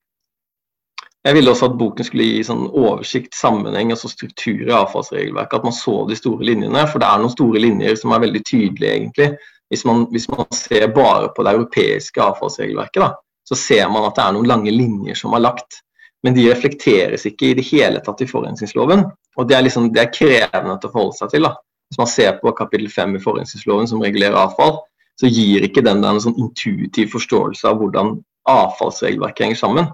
jeg 1.24 1.36
ville 1.38 1.50
også 1.50 1.70
at 1.70 1.76
boken 1.80 2.06
skulle 2.06 2.26
gi 2.28 2.44
sånn 2.44 2.66
oversikt, 2.68 3.32
sammenheng 3.36 3.94
og 3.94 4.00
struktur 4.02 4.66
i 4.68 4.74
avfallsregelverket. 4.76 5.58
At 5.58 5.66
man 5.66 5.76
så 5.76 6.02
de 6.08 6.18
store 6.18 6.44
linjene. 6.44 6.86
For 6.90 7.00
det 7.00 7.08
er 7.08 7.22
noen 7.22 7.32
store 7.32 7.62
linjer 7.64 7.96
som 7.96 8.12
er 8.12 8.24
veldig 8.26 8.42
tydelige, 8.44 8.96
egentlig. 8.98 9.30
Hvis 9.72 9.86
man, 9.88 10.04
hvis 10.12 10.28
man 10.28 10.44
ser 10.52 10.90
bare 10.92 11.30
på 11.32 11.46
det 11.46 11.54
europeiske 11.56 12.20
avfallsregelverket. 12.22 13.00
da 13.06 13.14
så 13.44 13.56
ser 13.56 13.88
man 13.92 14.06
at 14.08 14.16
det 14.16 14.24
er 14.24 14.36
noen 14.36 14.48
lange 14.48 14.72
linjer 14.72 15.18
som 15.18 15.34
er 15.36 15.44
lagt. 15.44 15.80
Men 16.24 16.36
de 16.36 16.46
reflekteres 16.48 17.26
ikke 17.28 17.50
i 17.50 17.56
det 17.58 17.66
hele 17.68 18.00
tatt 18.04 18.22
i 18.24 18.28
forurensningsloven. 18.28 19.04
Og 19.36 19.48
det 19.48 19.56
er, 19.58 19.66
liksom, 19.66 19.90
det 19.92 20.00
er 20.00 20.14
krevende 20.14 20.78
å 20.78 20.86
forholde 20.86 21.18
seg 21.18 21.34
til. 21.34 21.48
da. 21.48 21.52
Hvis 21.90 22.00
man 22.00 22.08
ser 22.08 22.38
på 22.40 22.54
kapittel 22.56 22.88
5 22.88 23.18
i 23.18 23.20
forurensningsloven 23.20 23.90
som 23.90 24.04
regulerer 24.04 24.38
avfall, 24.40 24.78
så 25.20 25.28
gir 25.28 25.66
ikke 25.66 25.84
den 25.84 26.00
en 26.04 26.22
sånn 26.22 26.38
intuitiv 26.40 27.12
forståelse 27.12 27.68
av 27.68 27.76
hvordan 27.82 28.16
avfallsregelverket 28.50 29.44
henger 29.44 29.60
sammen. 29.60 29.92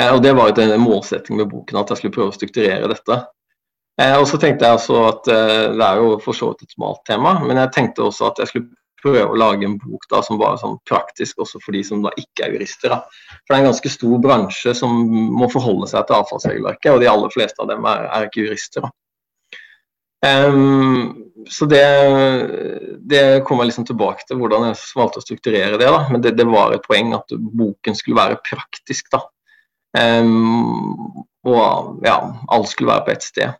Eh, 0.00 0.14
og 0.14 0.22
Det 0.22 0.32
var 0.36 0.50
jo 0.50 0.62
en 0.64 0.80
målsetting 0.80 1.36
med 1.36 1.50
boken, 1.50 1.80
at 1.80 1.90
jeg 1.92 2.00
skulle 2.00 2.16
prøve 2.16 2.32
å 2.32 2.36
strukturere 2.36 2.90
dette. 2.90 3.18
Eh, 4.00 4.14
og 4.16 4.26
så 4.28 4.38
tenkte 4.40 4.64
jeg 4.64 4.78
også 4.78 5.00
at 5.04 5.26
eh, 5.28 5.66
Det 5.76 5.84
er 5.84 5.98
jo 6.00 6.14
for 6.24 6.36
så 6.36 6.52
vidt 6.52 6.64
et 6.64 6.78
smalt 6.78 7.02
tema, 7.08 7.36
men 7.44 7.60
jeg 7.60 7.74
tenkte 7.74 8.06
også 8.06 8.30
at 8.30 8.40
jeg 8.40 8.52
skulle 8.52 8.70
prøve 9.02 9.26
å 9.26 9.36
lage 9.38 9.66
en 9.66 9.76
bok 9.82 10.06
da, 10.10 10.22
som 10.22 10.38
var 10.38 10.60
sånn 10.60 10.78
praktisk 10.88 11.42
også 11.42 11.58
for 11.64 11.74
de 11.74 11.82
som 11.84 12.04
da 12.04 12.12
ikke 12.16 12.46
er 12.46 12.54
jurister. 12.54 12.94
Da. 12.94 13.00
For 13.42 13.50
det 13.50 13.56
er 13.56 13.64
en 13.64 13.70
ganske 13.72 13.92
stor 13.92 14.20
bransje 14.22 14.74
som 14.78 14.94
må 15.34 15.48
forholde 15.52 15.90
seg 15.90 16.06
til 16.06 16.20
avfallsregelverket, 16.20 16.92
og 16.94 17.02
de 17.02 17.10
aller 17.10 17.34
fleste 17.34 17.64
av 17.64 17.72
dem 17.72 17.88
er, 17.90 18.06
er 18.14 18.28
ikke 18.28 18.46
jurister. 18.46 18.86
Da. 18.86 18.92
Um, 20.22 21.32
så 21.50 21.66
det, 21.66 21.82
det 23.10 23.42
kommer 23.42 23.64
jeg 23.64 23.72
liksom 23.72 23.88
tilbake 23.88 24.22
til, 24.28 24.38
hvordan 24.38 24.68
jeg 24.68 24.78
valgte 24.94 25.18
å 25.18 25.26
strukturere 25.26 25.80
det. 25.80 25.90
da, 25.90 26.04
Men 26.12 26.22
det, 26.22 26.36
det 26.38 26.46
var 26.46 26.70
et 26.76 26.86
poeng 26.86 27.10
at 27.18 27.34
boken 27.34 27.98
skulle 27.98 28.22
være 28.22 28.38
praktisk. 28.46 29.10
da. 29.10 29.24
Um, 29.98 31.24
og 31.44 32.00
ja, 32.06 32.16
alt 32.48 32.70
skulle 32.70 32.92
være 32.92 33.04
på 33.06 33.12
ett 33.12 33.26
sted. 33.26 33.58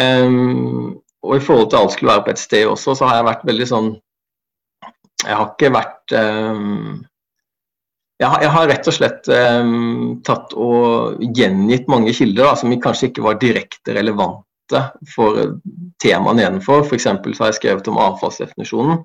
Um, 0.00 0.98
og 1.22 1.36
i 1.36 1.44
forhold 1.44 1.70
til 1.70 1.80
alt 1.80 1.94
skulle 1.94 2.12
være 2.12 2.24
på 2.26 2.34
ett 2.34 2.42
sted 2.42 2.66
også, 2.66 2.96
så 2.98 3.06
har 3.06 3.20
jeg 3.20 3.28
vært 3.28 3.46
veldig 3.50 3.68
sånn 3.68 3.90
jeg 5.20 5.36
har 5.36 5.50
ikke 5.50 5.68
vært 5.74 6.14
um, 6.16 7.02
jeg, 8.20 8.28
har, 8.28 8.40
jeg 8.40 8.52
har, 8.54 8.68
rett 8.70 8.88
og 8.88 8.96
slett 8.96 9.28
tatt 10.24 10.54
og 10.56 11.20
gjengitt 11.36 11.86
mange 11.92 12.14
kilder 12.16 12.48
da, 12.48 12.54
som 12.56 12.72
kanskje 12.80 13.10
ikke 13.10 13.24
var 13.24 13.38
direkte 13.40 13.94
relevante 13.96 14.82
for 15.12 15.38
temaet 16.00 16.36
nedenfor. 16.36 16.84
F.eks. 16.84 17.06
så 17.08 17.44
har 17.44 17.48
jeg 17.52 17.58
skrevet 17.60 17.88
om 17.88 18.00
avfallsdefinisjonen. 18.00 19.00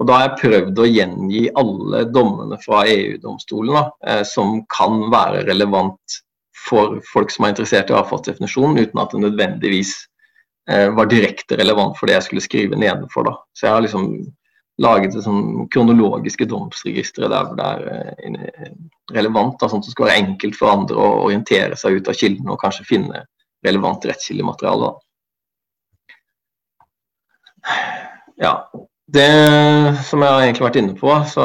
Og 0.00 0.08
Da 0.08 0.18
har 0.18 0.24
jeg 0.26 0.38
prøvd 0.40 0.80
å 0.82 0.88
gjengi 0.88 1.42
alle 1.58 2.04
dommene 2.10 2.58
fra 2.62 2.82
EU-domstolen 2.90 3.90
eh, 4.08 4.22
som 4.26 4.62
kan 4.72 5.04
være 5.12 5.44
relevant 5.46 6.22
for 6.68 7.00
folk 7.12 7.30
som 7.34 7.46
er 7.46 7.54
interessert 7.54 7.90
i 7.90 7.96
avfallsdefinisjonen, 7.98 8.80
uten 8.82 9.02
at 9.02 9.14
det 9.14 9.22
nødvendigvis 9.22 9.92
eh, 10.70 10.88
var 10.94 11.10
direkte 11.10 11.58
relevant 11.60 11.98
for 11.98 12.08
det 12.08 12.16
jeg 12.18 12.28
skulle 12.28 12.44
skrive 12.44 12.78
nedenfor. 12.78 13.28
da. 13.28 13.36
Så 13.54 13.66
jeg 13.66 13.76
har 13.76 13.84
liksom 13.86 14.08
laget 14.82 15.14
det 15.14 15.24
sånn 15.24 15.68
kronologiske 15.72 16.46
domsregistre 16.50 17.28
der 17.30 17.48
hvor 17.48 17.58
det 17.58 17.68
er 17.68 18.26
eh, 18.26 18.70
relevant. 19.14 19.58
Da, 19.60 19.68
sånn 19.70 19.82
at 19.82 19.90
det 19.90 19.94
skal 19.94 20.08
være 20.08 20.24
enkelt 20.24 20.58
for 20.58 20.72
andre 20.72 20.98
å 20.98 21.26
orientere 21.26 21.78
seg 21.78 22.00
ut 22.00 22.10
av 22.10 22.18
kildene 22.18 22.54
og 22.54 22.62
kanskje 22.62 22.88
finne 22.88 23.24
relevant 23.66 24.06
rettskildemateriale. 24.08 24.94
Ja, 28.42 28.56
det 29.12 29.98
som 30.08 30.22
jeg 30.24 30.32
har 30.32 30.42
egentlig 30.42 30.64
vært 30.64 30.78
inne 30.80 30.94
på, 30.96 31.10
så 31.28 31.44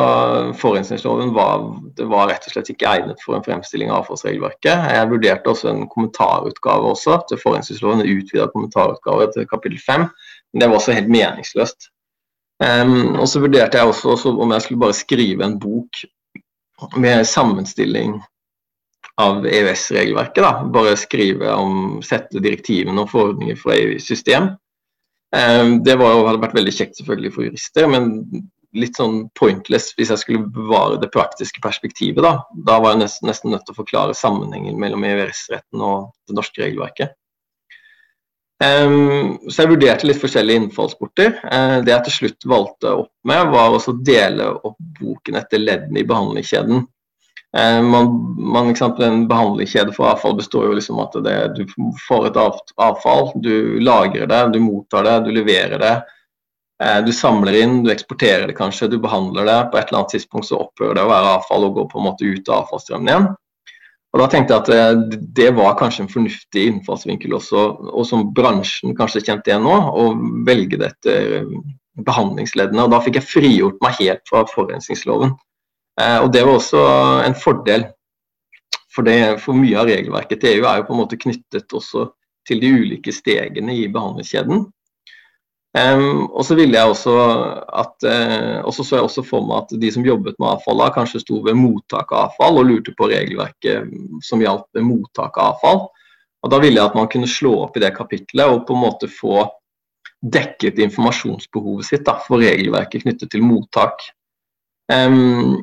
forurensningsloven 0.56 1.34
var, 1.36 1.66
var, 2.00 2.30
rett 2.30 2.46
og 2.48 2.54
slett 2.54 2.70
ikke 2.72 2.88
egnet 2.88 3.20
for 3.26 3.36
en 3.36 3.44
fremstilling 3.44 3.92
av 3.92 4.06
avfallsregelverket. 4.06 4.86
Jeg 4.96 5.10
vurderte 5.12 5.52
også 5.52 5.74
en 5.74 5.84
kommentarutgave 5.92 6.94
også 6.94 7.18
til 7.28 7.42
forurensningsloven, 7.42 8.06
en 8.06 8.22
utvida 8.22 8.48
kommentarutgave 8.54 9.28
til 9.34 9.50
kapittel 9.52 9.82
5, 9.84 10.08
men 10.08 10.64
det 10.64 10.70
var 10.70 10.80
også 10.80 10.96
helt 10.96 11.12
meningsløst. 11.12 11.90
Um, 12.64 13.18
og 13.20 13.28
så 13.30 13.44
vurderte 13.44 13.78
jeg 13.78 13.92
også, 13.92 14.16
også 14.16 14.34
om 14.34 14.56
jeg 14.56 14.66
skulle 14.66 14.86
bare 14.86 14.98
skrive 14.98 15.46
en 15.46 15.60
bok 15.62 16.02
med 16.98 17.26
sammenstilling 17.28 18.16
av 19.22 19.46
EØS-regelverket. 19.46 20.64
Bare 20.74 20.96
skrive 20.98 21.52
om, 21.52 22.00
sette 22.06 22.40
direktivene 22.42 23.04
og 23.04 23.12
forordninger 23.12 23.60
for 23.60 23.76
EU-system. 23.76 24.54
Um, 25.36 25.82
det 25.84 25.98
var, 26.00 26.22
hadde 26.24 26.44
vært 26.46 26.56
veldig 26.56 26.72
kjekt 26.72 27.00
selvfølgelig 27.00 27.34
for 27.36 27.48
jurister, 27.48 27.88
men 27.92 28.12
litt 28.78 29.00
sånn 29.00 29.26
pointless 29.36 29.90
hvis 29.98 30.12
jeg 30.14 30.22
skulle 30.22 30.50
bevare 30.54 31.00
det 31.02 31.12
praktiske 31.14 31.62
perspektivet. 31.64 32.24
Da 32.24 32.46
Da 32.68 32.80
var 32.84 32.96
jeg 32.96 33.04
nesten, 33.04 33.30
nesten 33.30 33.52
nødt 33.52 33.66
til 33.68 33.76
å 33.76 33.82
forklare 33.82 34.18
sammenhengen 34.18 34.80
mellom 34.80 35.06
EØS-retten 35.08 35.84
og 35.84 36.12
det 36.28 36.38
norske 36.38 36.64
regelverket. 36.64 37.16
Um, 38.58 39.38
så 39.52 39.64
jeg 39.64 39.70
vurderte 39.76 40.08
litt 40.10 40.22
forskjellige 40.22 40.64
innfallsporter. 40.64 41.36
Uh, 41.46 41.78
det 41.86 41.94
jeg 41.94 42.06
til 42.08 42.16
slutt 42.16 42.48
valgte 42.50 42.94
opp 43.04 43.12
med, 43.30 43.52
var 43.54 43.76
å 43.78 43.98
dele 44.02 44.50
opp 44.56 44.80
boken 44.98 45.38
etter 45.38 45.62
leddene 45.62 46.02
i 46.02 46.08
behandlingskjeden. 46.08 46.88
Uh, 47.58 47.80
man, 47.82 48.70
eksempel, 48.70 49.08
en 49.08 49.24
behandlingskjede 49.30 49.96
for 49.96 50.12
avfall 50.12 50.36
består 50.38 50.68
jo 50.68 50.76
liksom 50.78 51.00
at 51.02 51.16
det, 51.26 51.38
du 51.58 51.64
får 52.08 52.30
et 52.30 52.38
avfall, 52.38 53.32
du 53.42 53.80
lagrer 53.82 54.30
det, 54.30 54.44
du 54.54 54.60
mottar 54.62 55.08
det, 55.08 55.18
du 55.26 55.32
leverer 55.40 55.82
det. 55.82 55.96
Uh, 56.84 57.00
du 57.08 57.10
samler 57.16 57.58
inn, 57.64 57.80
du 57.86 57.90
eksporterer 57.94 58.46
det 58.52 58.58
kanskje, 58.60 58.92
du 58.94 59.00
behandler 59.02 59.50
det. 59.50 59.58
På 59.72 59.80
et 59.80 59.90
eller 59.90 60.04
annet 60.04 60.14
tidspunkt 60.18 60.52
så 60.52 60.62
opphører 60.68 61.00
det 61.00 61.08
å 61.08 61.12
være 61.12 61.36
avfall 61.40 61.66
og 61.70 61.80
går 61.80 61.92
på 61.94 62.02
en 62.02 62.08
måte 62.12 62.30
ut 62.30 62.52
av 62.52 62.66
avfallsstrømmen 62.66 63.14
igjen. 63.14 63.30
Og 64.16 64.22
da 64.24 64.28
tenkte 64.32 64.56
jeg 64.56 64.64
at 64.64 64.70
eh, 64.74 65.18
det 65.38 65.50
var 65.58 65.76
kanskje 65.80 66.06
en 66.06 66.12
fornuftig 66.12 66.64
innfallsvinkel 66.72 67.36
også, 67.38 67.66
og 67.92 68.06
som 68.08 68.30
bransjen 68.36 68.96
kanskje 68.98 69.22
kjente 69.26 69.52
igjen 69.52 69.68
nå, 69.68 69.76
å 69.76 70.08
velge 70.48 70.80
det 70.80 70.94
etter 70.94 71.36
eh, 71.42 71.52
behandlingsleddene. 72.08 72.86
Og 72.88 72.96
da 72.96 73.02
fikk 73.04 73.20
jeg 73.20 73.30
frigjort 73.30 73.84
meg 73.84 74.00
helt 74.00 74.24
fra 74.30 74.46
forurensningsloven. 74.50 75.36
Eh, 76.02 76.20
og 76.24 76.32
det 76.34 76.44
var 76.46 76.60
også 76.60 76.84
en 77.26 77.38
fordel, 77.38 77.88
for, 78.94 79.06
det, 79.06 79.38
for 79.44 79.58
mye 79.58 79.78
av 79.78 79.90
regelverket 79.90 80.42
til 80.42 80.58
EU 80.58 80.66
er 80.66 80.80
jo 80.80 80.88
på 80.88 80.96
en 80.96 81.02
måte 81.04 81.20
knyttet 81.22 81.74
også 81.74 82.08
til 82.48 82.62
de 82.64 82.72
ulike 82.74 83.14
stegene 83.14 83.76
i 83.76 83.86
behandlingskjeden. 83.92 84.66
Um, 85.78 86.24
og 86.32 86.46
så 86.48 86.56
ville 86.58 86.78
jeg 86.78 86.90
også 86.90 87.14
at 87.76 88.06
uh, 88.08 88.64
og 88.66 88.72
så 88.74 88.86
jeg 88.96 89.04
også 89.04 89.22
for 89.28 89.46
meg 89.46 89.66
at 89.66 89.74
de 89.82 89.92
som 89.94 90.06
jobbet 90.06 90.40
med 90.40 90.50
avfall, 90.56 90.80
da, 90.82 90.88
kanskje 90.96 91.22
sto 91.22 91.42
ved 91.46 91.58
mottak 91.60 92.14
av 92.16 92.32
avfall 92.32 92.62
og 92.62 92.70
lurte 92.70 92.96
på 92.98 93.10
regelverket 93.12 93.92
som 94.26 94.42
gjaldt 94.42 94.66
ved 94.74 94.88
mottak 94.88 95.38
av 95.38 95.52
avfall. 95.52 95.84
Og 96.42 96.54
Da 96.54 96.62
ville 96.64 96.80
jeg 96.80 96.90
at 96.90 96.98
man 96.98 97.10
kunne 97.12 97.30
slå 97.30 97.54
opp 97.66 97.78
i 97.78 97.84
det 97.84 97.94
kapitlet 97.98 98.50
og 98.50 98.64
på 98.66 98.74
en 98.74 98.84
måte 98.88 99.10
få 99.12 99.44
dekket 100.24 100.80
informasjonsbehovet 100.82 101.86
sitt 101.86 102.06
da, 102.08 102.16
for 102.26 102.42
regelverket 102.42 103.04
knyttet 103.04 103.36
til 103.36 103.46
mottak. 103.46 104.02
Um, 104.90 105.60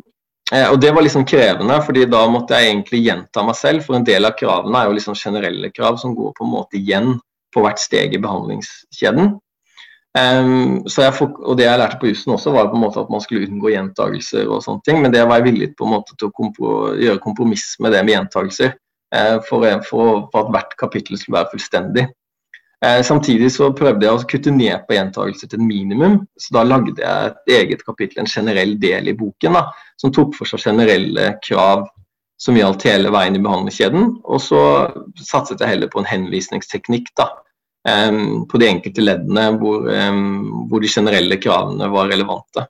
og 0.53 0.81
Det 0.81 0.91
var 0.93 1.03
liksom 1.03 1.25
krevende, 1.25 1.79
fordi 1.87 2.05
da 2.05 2.27
måtte 2.29 2.59
jeg 2.59 2.71
egentlig 2.71 3.01
gjenta 3.07 3.43
meg 3.47 3.57
selv. 3.57 3.85
For 3.87 3.97
en 3.97 4.05
del 4.05 4.29
av 4.29 4.37
kravene 4.37 4.81
er 4.81 4.91
jo 4.91 4.99
liksom 4.99 5.17
generelle 5.17 5.71
krav 5.73 5.97
som 6.03 6.13
går 6.15 6.35
på 6.37 6.45
en 6.45 6.53
måte 6.53 6.77
igjen 6.77 7.15
på 7.55 7.63
hvert 7.65 7.81
steg 7.81 8.15
i 8.15 8.21
behandlingskjeden. 8.21 9.33
Um, 10.15 10.85
jeg, 10.87 11.11
og 11.43 11.57
Det 11.59 11.65
jeg 11.65 11.79
lærte 11.81 11.99
på 11.99 12.07
jussen 12.07 12.37
også, 12.37 12.53
var 12.55 12.69
på 12.71 12.79
en 12.79 12.85
måte 12.85 13.03
at 13.03 13.11
man 13.11 13.23
skulle 13.23 13.49
unngå 13.49 13.73
gjentagelser. 13.73 14.47
og 14.47 14.63
sånne 14.63 14.85
ting, 14.87 15.03
Men 15.03 15.13
det 15.13 15.27
var 15.27 15.41
jeg 15.41 15.49
villig 15.51 15.77
på 15.77 15.85
en 15.85 15.95
måte 15.97 16.15
til 16.19 16.29
å 16.29 16.35
kompro 16.35 16.95
gjøre 16.95 17.19
kompromiss 17.19 17.75
med 17.81 17.93
det 17.93 18.05
med 18.05 18.15
gjentagelser. 18.15 18.77
Uh, 19.15 19.41
for, 19.49 19.65
for, 19.89 20.29
for, 20.31 20.45
at 20.45 20.53
hvert 20.53 20.77
kapittel 20.79 21.19
skulle 21.19 21.41
være 21.41 21.51
fullstendig. 21.55 22.07
Uh, 22.85 23.01
samtidig 23.07 23.51
så 23.55 23.71
prøvde 23.77 24.07
jeg 24.07 24.17
å 24.17 24.25
kutte 24.29 24.53
ned 24.55 24.87
på 24.89 24.97
gjentagelser 24.97 25.51
til 25.51 25.61
et 25.61 25.67
minimum. 25.67 26.19
så 26.41 26.57
Da 26.59 26.65
lagde 26.67 26.97
jeg 26.99 27.31
et 27.31 27.55
eget 27.59 27.85
kapittel, 27.87 28.23
en 28.23 28.31
generell 28.31 28.79
del 28.81 29.13
i 29.13 29.17
boken, 29.19 29.59
da, 29.61 29.69
som 30.01 30.13
tok 30.13 30.35
for 30.39 30.51
seg 30.51 30.65
generelle 30.67 31.35
krav 31.45 31.87
som 32.41 32.57
gjaldt 32.59 32.85
hele 32.89 33.13
veien 33.15 33.37
i 33.39 33.43
behandlingskjeden. 33.43 34.11
Og 34.25 34.43
så 34.43 34.61
satset 35.21 35.63
jeg 35.63 35.77
heller 35.77 35.93
på 35.93 36.03
en 36.03 36.11
henvisningsteknikk. 36.11 37.13
da, 37.17 37.31
på 37.85 38.59
de 38.61 38.69
enkelte 38.69 39.03
leddene 39.05 39.43
hvor, 39.61 39.83
hvor, 39.85 40.81
de 40.81 40.89
generelle 40.89 41.37
kravene 41.37 41.91
var 41.93 42.09
relevante. 42.09 42.65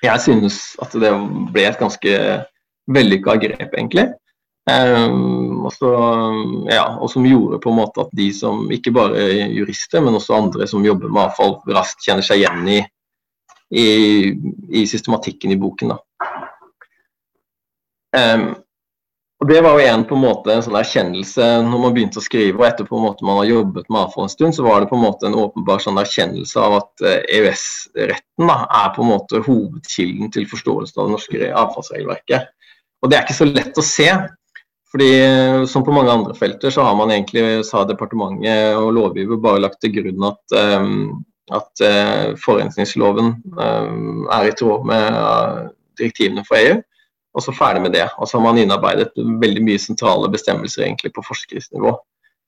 Jeg 0.00 0.24
synes 0.24 0.60
at 0.80 0.94
det 0.96 1.10
ble 1.52 1.66
et 1.68 1.80
ganske 1.80 2.14
vellykka 2.88 3.36
grep, 3.42 3.74
egentlig. 3.76 4.06
Um, 4.68 5.64
og, 5.64 5.72
ja, 6.68 6.84
og, 7.00 7.08
som 7.10 7.24
gjorde 7.26 7.58
på 7.64 7.72
en 7.72 7.78
måte 7.80 8.04
at 8.04 8.10
de 8.14 8.28
som, 8.36 8.66
ikke 8.70 8.92
bare 8.94 9.24
jurister, 9.56 10.02
men 10.04 10.18
også 10.18 10.36
andre 10.36 10.68
som 10.68 10.84
jobber 10.84 11.10
med 11.10 11.24
avfall, 11.24 11.56
raskt 11.72 12.04
kjenner 12.04 12.26
seg 12.26 12.42
igjen 12.42 12.68
i, 12.68 12.80
i, 13.72 13.86
i 14.82 14.84
systematikken 14.86 15.54
i 15.54 15.58
boken. 15.60 15.96
Um, 18.16 18.50
og 19.40 19.48
Det 19.48 19.60
var 19.64 19.78
jo 19.78 19.86
en, 19.88 20.02
på 20.04 20.16
en 20.18 20.20
måte, 20.20 20.52
en 20.52 20.62
sånn 20.64 20.76
erkjennelse 20.76 21.44
når 21.64 21.80
man 21.80 21.94
begynte 21.96 22.20
å 22.20 22.24
skrive, 22.24 22.58
og 22.58 22.66
etter 22.66 22.84
på 22.84 22.98
en 22.98 23.06
måte 23.06 23.24
man 23.24 23.38
har 23.40 23.48
jobbet 23.48 23.86
med 23.88 24.02
avfall 24.02 24.26
en 24.26 24.32
stund, 24.34 24.52
så 24.52 24.66
var 24.66 24.82
det 24.82 24.90
på 24.90 24.98
en 24.98 25.06
måte 25.06 25.30
en 25.30 25.38
åpenbar 25.40 25.80
sånn 25.80 26.00
erkjennelse 26.02 26.60
av 26.60 26.76
at 26.82 27.06
EØS-retten 27.08 28.52
eh, 28.52 28.66
er 28.82 28.90
på 28.92 29.00
en 29.00 29.12
måte 29.14 29.40
hovedkilden 29.46 30.28
til 30.34 30.44
forståelsen 30.50 31.00
av 31.00 31.08
det 31.08 31.14
norske 31.16 31.48
avfallsregelverket. 31.62 32.52
Og 33.00 33.08
Det 33.08 33.16
er 33.16 33.24
ikke 33.24 33.38
så 33.38 33.48
lett 33.48 33.80
å 33.80 33.86
se. 33.86 34.10
Fordi 34.90 35.08
eh, 35.22 35.64
Som 35.70 35.84
på 35.84 35.94
mange 35.94 36.12
andre 36.12 36.34
felter 36.34 36.70
så 36.70 36.82
har 36.82 36.96
man 36.98 37.10
egentlig, 37.14 37.64
sa 37.66 37.84
departementet 37.86 38.76
og 38.78 38.92
lovgiver, 38.96 39.40
bare 39.40 39.62
lagt 39.62 39.80
til 39.82 39.94
grunn 39.94 40.26
at, 40.26 40.56
um, 40.82 41.24
at 41.54 41.82
uh, 41.82 42.36
forurensningsloven 42.38 43.32
er 43.58 44.46
i 44.46 44.54
tråd 44.58 44.86
med 44.86 45.70
direktivene 45.98 46.44
for 46.46 46.58
EU 46.58 46.78
og 47.30 47.42
så 47.44 47.54
ferdig 47.54 47.82
med 47.84 47.92
det. 47.94 48.08
Og 48.18 48.26
så 48.26 48.38
har 48.38 48.42
man 48.48 48.58
innarbeidet 48.58 49.12
veldig 49.14 49.62
mye 49.62 49.78
sentrale 49.78 50.30
bestemmelser 50.30 50.82
egentlig 50.82 51.12
på 51.14 51.22
forskriftsnivå. 51.22 51.92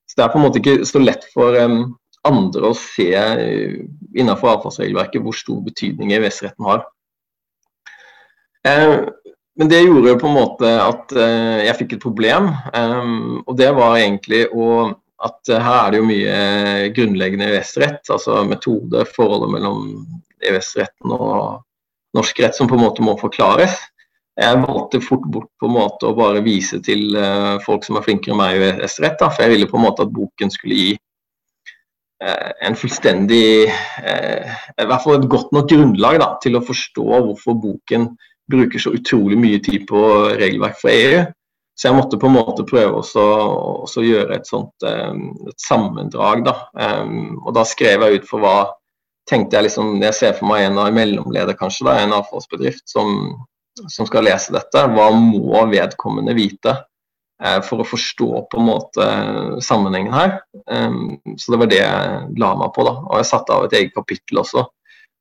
Så 0.07 0.17
det 0.17 0.25
er 0.25 0.31
på 0.33 0.39
en 0.39 0.43
måte 0.43 0.59
ikke 0.59 0.87
så 0.87 0.99
lett 0.99 1.23
for 1.31 1.55
andre 2.27 2.67
å 2.67 2.75
se 2.75 3.07
innenfor 4.11 4.57
avfallsregelverket 4.57 5.23
hvor 5.23 5.35
stor 5.39 5.61
betydning 5.63 6.11
EØS-retten 6.17 6.67
har. 6.67 6.83
Men 9.59 9.69
det 9.69 9.83
gjorde 9.83 10.17
på 10.17 10.27
en 10.27 10.37
måte 10.37 10.69
at 10.81 11.13
uh, 11.13 11.61
jeg 11.61 11.77
fikk 11.83 11.95
et 11.97 12.03
problem, 12.03 12.49
um, 12.73 13.41
og 13.45 13.57
det 13.59 13.69
var 13.77 13.99
egentlig 13.99 14.47
å 14.49 14.67
at 15.23 15.47
her 15.47 15.77
er 15.85 15.93
det 15.93 15.99
jo 16.01 16.07
mye 16.09 16.37
grunnleggende 16.91 17.45
EØS-rett, 17.47 18.09
altså 18.11 18.41
metode, 18.43 19.05
forholdet 19.15 19.53
mellom 19.53 19.85
EØS-retten 20.43 21.13
og 21.15 21.61
norsk 22.17 22.41
rett, 22.43 22.57
som 22.57 22.67
på 22.67 22.75
en 22.75 22.83
måte 22.83 23.05
må 23.05 23.13
forklares. 23.21 23.77
Jeg 24.35 24.59
valgte 24.65 24.99
fort 25.05 25.23
bort 25.31 25.47
på 25.61 25.69
en 25.69 25.75
måte 25.77 26.09
å 26.09 26.17
bare 26.17 26.41
vise 26.43 26.81
til 26.83 27.15
folk 27.63 27.87
som 27.87 28.01
er 28.01 28.03
flinkere 28.03 28.33
enn 28.33 28.41
meg 28.41 28.57
i 28.57 28.67
EØS-rett. 28.73 29.23
For 29.23 29.45
jeg 29.45 29.53
ville 29.53 29.69
på 29.71 29.79
en 29.79 29.85
måte 29.85 30.03
at 30.03 30.11
boken 30.11 30.51
skulle 30.51 30.79
gi 30.81 30.91
en 32.67 32.75
fullstendig 32.79 33.47
I 33.69 34.85
hvert 34.89 35.03
fall 35.05 35.21
et 35.21 35.31
godt 35.31 35.55
nok 35.55 35.71
grunnlag 35.71 36.19
da, 36.19 36.29
til 36.43 36.59
å 36.59 36.65
forstå 36.67 37.07
hvorfor 37.13 37.57
boken 37.63 38.11
bruker 38.51 38.81
så 38.81 38.93
utrolig 38.95 39.37
mye 39.39 39.61
tid 39.63 39.87
på 39.89 40.01
regelverk 40.39 40.79
for 40.81 40.91
EU. 40.91 41.23
Så 41.73 41.87
jeg 41.87 41.97
måtte 41.97 42.19
på 42.21 42.29
en 42.29 42.35
måte 42.35 42.65
prøve 42.69 43.01
å 43.01 44.03
gjøre 44.05 44.35
et 44.35 44.45
sånt 44.49 44.85
et 44.85 45.63
sammendrag. 45.63 46.43
Da. 46.45 46.53
Um, 46.77 47.39
og 47.41 47.55
da 47.57 47.63
skrev 47.65 48.05
jeg 48.05 48.21
ut 48.21 48.27
for 48.29 48.43
hva 48.43 48.57
tenkte 49.29 49.57
jeg 49.57 49.69
liksom, 49.69 49.95
Jeg 50.03 50.13
ser 50.13 50.35
for 50.37 50.51
meg 50.51 50.67
en 50.67 50.77
av 50.83 50.93
mellomleder, 50.93 51.57
kanskje, 51.57 51.87
da, 51.87 51.95
en 52.03 52.13
avfallsbedrift 52.19 52.85
som 52.91 53.33
som 53.87 54.07
skal 54.07 54.27
lese 54.27 54.53
dette, 54.53 54.85
hva 54.93 55.09
må 55.15 55.63
vedkommende 55.71 56.35
vite 56.37 56.75
eh, 57.43 57.59
for 57.65 57.81
å 57.81 57.87
forstå 57.87 58.29
på 58.51 58.59
en 58.59 58.67
måte 58.67 59.07
sammenhengen 59.65 60.13
her. 60.13 60.37
Um, 60.67 61.17
så 61.37 61.53
det 61.53 61.61
var 61.63 61.71
det 61.71 61.81
jeg 61.81 62.39
la 62.41 62.53
meg 62.59 62.73
på. 62.75 62.85
da, 62.87 62.95
Og 63.09 63.21
jeg 63.21 63.29
satte 63.31 63.55
av 63.55 63.67
et 63.67 63.77
eget 63.79 63.95
kapittel 63.97 64.43
også 64.43 64.67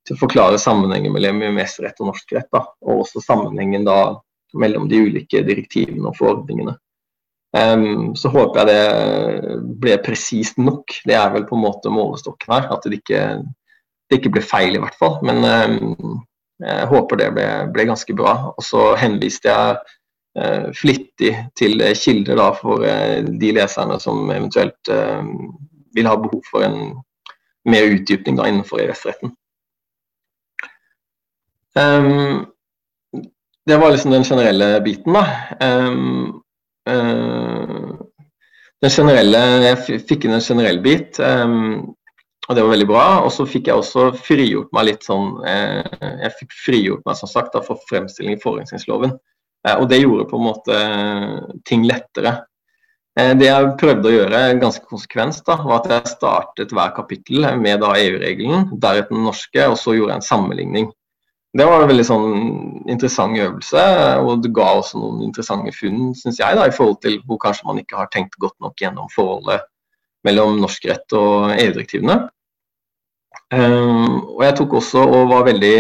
til 0.06 0.16
å 0.16 0.23
forklare 0.25 0.61
sammenhengen 0.61 1.14
mellom 1.14 1.42
EØS-rett 1.47 2.00
og 2.02 2.11
norsk 2.11 2.35
rett. 2.37 2.49
da, 2.52 2.64
Og 2.87 3.04
også 3.04 3.23
sammenhengen 3.23 3.87
da 3.87 3.99
mellom 4.59 4.88
de 4.90 5.00
ulike 5.06 5.44
direktivene 5.47 6.11
og 6.11 6.18
forordningene. 6.18 6.76
Um, 7.52 8.14
så 8.16 8.30
håper 8.32 8.62
jeg 8.62 8.68
det 8.71 9.56
ble 9.80 9.97
presist 10.04 10.61
nok. 10.61 10.94
Det 11.09 11.16
er 11.16 11.32
vel 11.35 11.44
på 11.49 11.56
en 11.56 11.64
måte 11.66 11.92
målestokken 11.92 12.54
her. 12.54 12.68
At 12.73 12.87
det 12.88 13.02
ikke, 13.02 13.25
det 14.09 14.21
ikke 14.21 14.32
ble 14.37 14.44
feil, 14.44 14.76
i 14.76 14.82
hvert 14.82 14.97
fall. 15.00 15.18
Men 15.26 15.44
um, 15.44 16.23
jeg 16.62 16.88
håper 16.92 17.21
det 17.21 17.32
ble, 17.37 17.49
ble, 17.75 17.88
ganske 17.92 18.16
bra. 18.16 18.37
Og 18.54 18.64
så 18.64 18.92
henviste 19.00 19.52
jeg 19.52 19.76
uh, 20.40 20.73
flittig 20.76 21.35
til 21.59 21.85
kilder 21.99 22.40
da, 22.40 22.49
for 22.56 22.87
uh, 22.87 23.21
de 23.21 23.54
leserne 23.59 24.00
som 24.02 24.25
eventuelt 24.32 24.92
uh, 24.92 25.23
vil 25.92 26.09
ha 26.09 26.16
behov 26.18 26.42
for 26.49 26.64
en 26.64 26.97
mer 27.68 27.92
utdypning 27.92 28.40
da, 28.40 28.49
innenfor 28.49 28.80
EØS-retten. 28.82 29.37
Um, 31.79 32.47
det 33.67 33.76
var 33.76 33.91
liksom 33.91 34.11
den 34.11 34.25
generelle 34.25 34.81
biten, 34.81 35.12
da. 35.12 35.26
Um, 35.61 36.43
uh, 36.88 37.95
den 38.83 38.91
generelle, 38.91 39.41
Jeg 39.62 40.05
fikk 40.09 40.26
inn 40.26 40.35
en 40.35 40.43
generell 40.43 40.81
bit, 40.83 41.21
um, 41.23 41.95
og 42.49 42.57
det 42.57 42.64
var 42.64 42.73
veldig 42.75 42.88
bra. 42.91 43.05
Og 43.23 43.31
så 43.33 43.47
fikk 43.47 43.71
jeg 43.71 43.79
også 43.79 44.11
frigjort 44.19 44.73
meg 44.75 44.88
litt 44.91 45.07
sånn 45.07 45.37
uh, 45.47 45.83
Jeg 46.25 46.33
fikk 46.41 46.57
frigjort 46.64 47.05
meg 47.07 47.21
som 47.21 47.31
sagt 47.31 47.55
da, 47.55 47.62
for 47.64 47.81
fremstilling 47.91 48.35
i 48.35 48.43
forurensningsloven. 48.43 49.14
Uh, 49.62 49.76
og 49.76 49.87
det 49.93 50.02
gjorde 50.02 50.26
på 50.33 50.41
en 50.41 50.49
måte 50.50 50.81
ting 51.69 51.87
lettere. 51.88 52.41
Det 53.12 53.45
jeg 53.45 53.75
prøvde 53.76 54.09
å 54.09 54.12
gjøre 54.14 54.38
ganske 54.57 54.87
konsekvent, 54.88 55.43
da, 55.45 55.59
var 55.61 55.83
at 55.83 55.91
jeg 55.91 56.12
startet 56.14 56.71
hver 56.73 56.95
kapittel 56.97 57.45
med 57.61 57.85
EU-regelen, 57.85 58.71
deretter 58.81 59.12
den 59.12 59.26
norske, 59.29 59.67
og 59.69 59.76
så 59.76 59.93
gjorde 59.93 60.14
jeg 60.14 60.23
en 60.23 60.25
sammenligning. 60.25 60.87
Det 61.52 61.64
var 61.68 61.82
en 61.82 61.90
veldig 61.90 62.04
sånn 62.09 62.28
interessant 62.88 63.37
øvelse, 63.37 63.82
og 64.25 64.40
det 64.40 64.54
ga 64.56 64.71
også 64.78 65.00
noen 65.00 65.21
interessante 65.26 65.75
funn, 65.76 66.14
syns 66.16 66.40
jeg, 66.40 66.56
da, 66.56 66.64
i 66.64 66.73
forhold 66.73 67.02
til 67.04 67.18
hvor 67.28 67.40
kanskje 67.42 67.68
man 67.68 67.80
ikke 67.82 67.99
har 67.99 68.09
tenkt 68.14 68.38
godt 68.40 68.56
nok 68.64 68.80
gjennom 68.80 69.11
forholdet 69.12 69.66
mellom 70.25 70.56
norsk 70.62 70.87
rett 70.88 71.16
og 71.18 71.52
EU-direktivene. 71.52 72.23
Um, 73.52 74.23
og 74.38 74.47
jeg 74.47 74.56
tok 74.56 74.78
også 74.80 75.04
og 75.04 75.28
var 75.28 75.44
veldig 75.50 75.76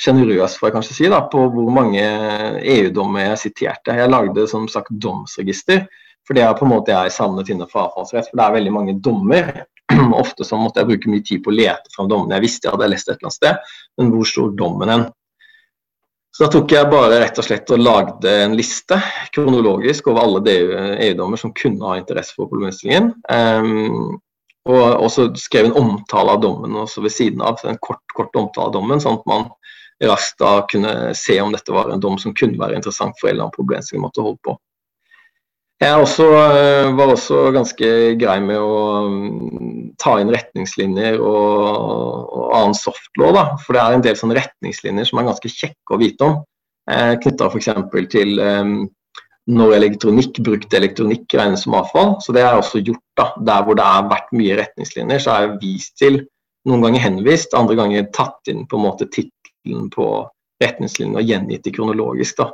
sjenerøs 0.00 0.54
får 0.58 0.68
jeg 0.68 0.76
kanskje 0.76 0.96
si, 0.96 1.08
da, 1.10 1.24
på 1.32 1.42
hvor 1.52 1.72
mange 1.74 2.04
EU-dommer 2.62 3.32
jeg 3.32 3.42
siterte. 3.44 3.96
Jeg 3.98 4.12
lagde 4.12 4.46
som 4.50 4.68
sagt 4.70 4.94
domsregister, 5.02 5.84
for 6.26 6.38
det 6.38 6.44
er 6.46 6.54
på 6.56 6.66
en 6.66 6.74
måte 6.76 6.94
jeg 6.94 7.16
savnet 7.16 7.50
innenfor 7.50 7.88
avfallsrett. 7.88 8.30
For 8.30 8.38
det 8.38 8.46
er 8.46 8.56
veldig 8.60 8.74
mange 8.76 8.96
dommer 9.02 9.50
ofte 10.22 10.46
så 10.46 10.58
måtte 10.60 10.82
jeg 10.82 10.90
bruke 10.92 11.12
mye 11.12 11.24
tid 11.26 11.44
på 11.44 11.52
å 11.52 11.56
lete 11.56 11.94
fram 11.94 12.10
dommene. 12.10 12.38
Jeg 12.38 12.46
visste 12.46 12.68
jeg 12.68 12.76
hadde 12.76 12.90
lest 12.92 13.08
et 13.08 13.16
eller 13.16 13.30
annet 13.30 13.38
sted, 13.38 13.74
men 14.00 14.14
hvor 14.14 14.28
sto 14.28 14.46
dommen 14.56 14.92
hen? 14.92 15.08
Så 16.30 16.46
da 16.46 16.52
tok 16.54 16.72
jeg 16.72 16.88
bare 16.92 17.18
rett 17.20 17.38
og 17.42 17.44
slett 17.44 17.70
og 17.74 17.82
lagde 17.82 18.32
en 18.44 18.52
liste 18.56 18.96
kronologisk 19.34 20.06
over 20.12 20.22
alle 20.22 20.56
EU-dommer 21.08 21.40
som 21.40 21.52
kunne 21.58 21.88
ha 21.90 21.98
interesse 21.98 22.36
for 22.36 22.48
problemstillingen. 22.48 23.10
Um, 23.26 24.20
og 24.70 25.08
så 25.10 25.26
skrev 25.40 25.70
en 25.70 25.78
omtale 25.80 26.36
av 26.36 26.42
dommen 26.44 26.76
også 26.78 27.02
ved 27.02 27.14
siden 27.14 27.42
av, 27.42 27.58
en 27.66 27.80
kort, 27.82 28.04
kort 28.14 28.36
omtale 28.38 28.68
av 28.68 28.74
dommen, 28.76 29.00
sånn 29.02 29.18
at 29.18 29.26
man 29.26 29.48
raskt 30.06 30.38
da 30.40 30.60
kunne 30.70 31.14
se 31.18 31.40
om 31.42 31.52
dette 31.52 31.72
var 31.74 31.90
en 31.90 32.00
dom 32.00 32.18
som 32.20 32.34
kunne 32.36 32.60
være 32.60 32.78
interessant 32.78 33.16
for 33.18 33.28
en 33.28 33.34
eller 33.34 33.48
annen 33.48 33.56
problemstilling 33.56 34.04
måtte 34.04 34.24
holde 34.24 34.40
på. 34.46 34.54
Jeg 35.80 35.96
også, 35.96 36.24
eh, 36.36 36.92
var 36.92 37.08
også 37.08 37.52
ganske 37.56 37.90
grei 38.20 38.36
med 38.44 38.60
å 38.60 38.74
ta 40.00 40.16
inn 40.20 40.32
retningslinjer 40.32 41.18
og, 41.20 42.30
og 42.36 42.54
annen 42.56 42.76
softlaw. 42.76 43.34
Da. 43.36 43.44
For 43.64 43.76
det 43.76 43.82
er 43.82 43.96
en 43.96 44.06
del 44.06 44.16
sånne 44.18 44.38
retningslinjer 44.38 45.08
som 45.08 45.20
er 45.20 45.28
ganske 45.28 45.52
kjekke 45.52 45.96
å 45.96 46.00
vite 46.00 46.26
om. 46.26 46.40
Eh, 46.90 47.14
Knytta 47.22 47.50
f.eks. 47.50 47.70
til 48.12 48.42
eh, 48.44 48.72
når 49.50 49.76
elektronikk, 49.78 50.40
brukt 50.46 50.74
elektronikk 50.76 51.36
regnes 51.38 51.66
som 51.66 51.76
avfall. 51.78 52.16
Så 52.24 52.34
det 52.36 52.44
er 52.46 52.58
også 52.58 52.82
gjort 52.82 53.04
da. 53.20 53.30
Der 53.50 53.66
hvor 53.66 53.78
det 53.78 53.86
har 53.86 54.10
vært 54.10 54.34
mye 54.36 54.58
retningslinjer, 54.62 55.22
så 55.22 55.34
er 55.34 55.46
jeg 55.46 55.60
vist 55.64 55.96
til, 56.00 56.22
noen 56.68 56.84
ganger 56.84 57.06
henvist, 57.06 57.54
andre 57.56 57.78
ganger 57.78 58.10
tatt 58.16 58.50
inn 58.52 58.66
på 58.68 58.76
en 58.76 58.84
måte 58.84 59.08
tittelen 59.08 59.88
på 59.94 60.10
retningslinjene 60.60 61.22
og 61.22 61.30
gjengitt 61.30 61.64
det 61.64 61.76
kronologisk. 61.76 62.42
da 62.42 62.50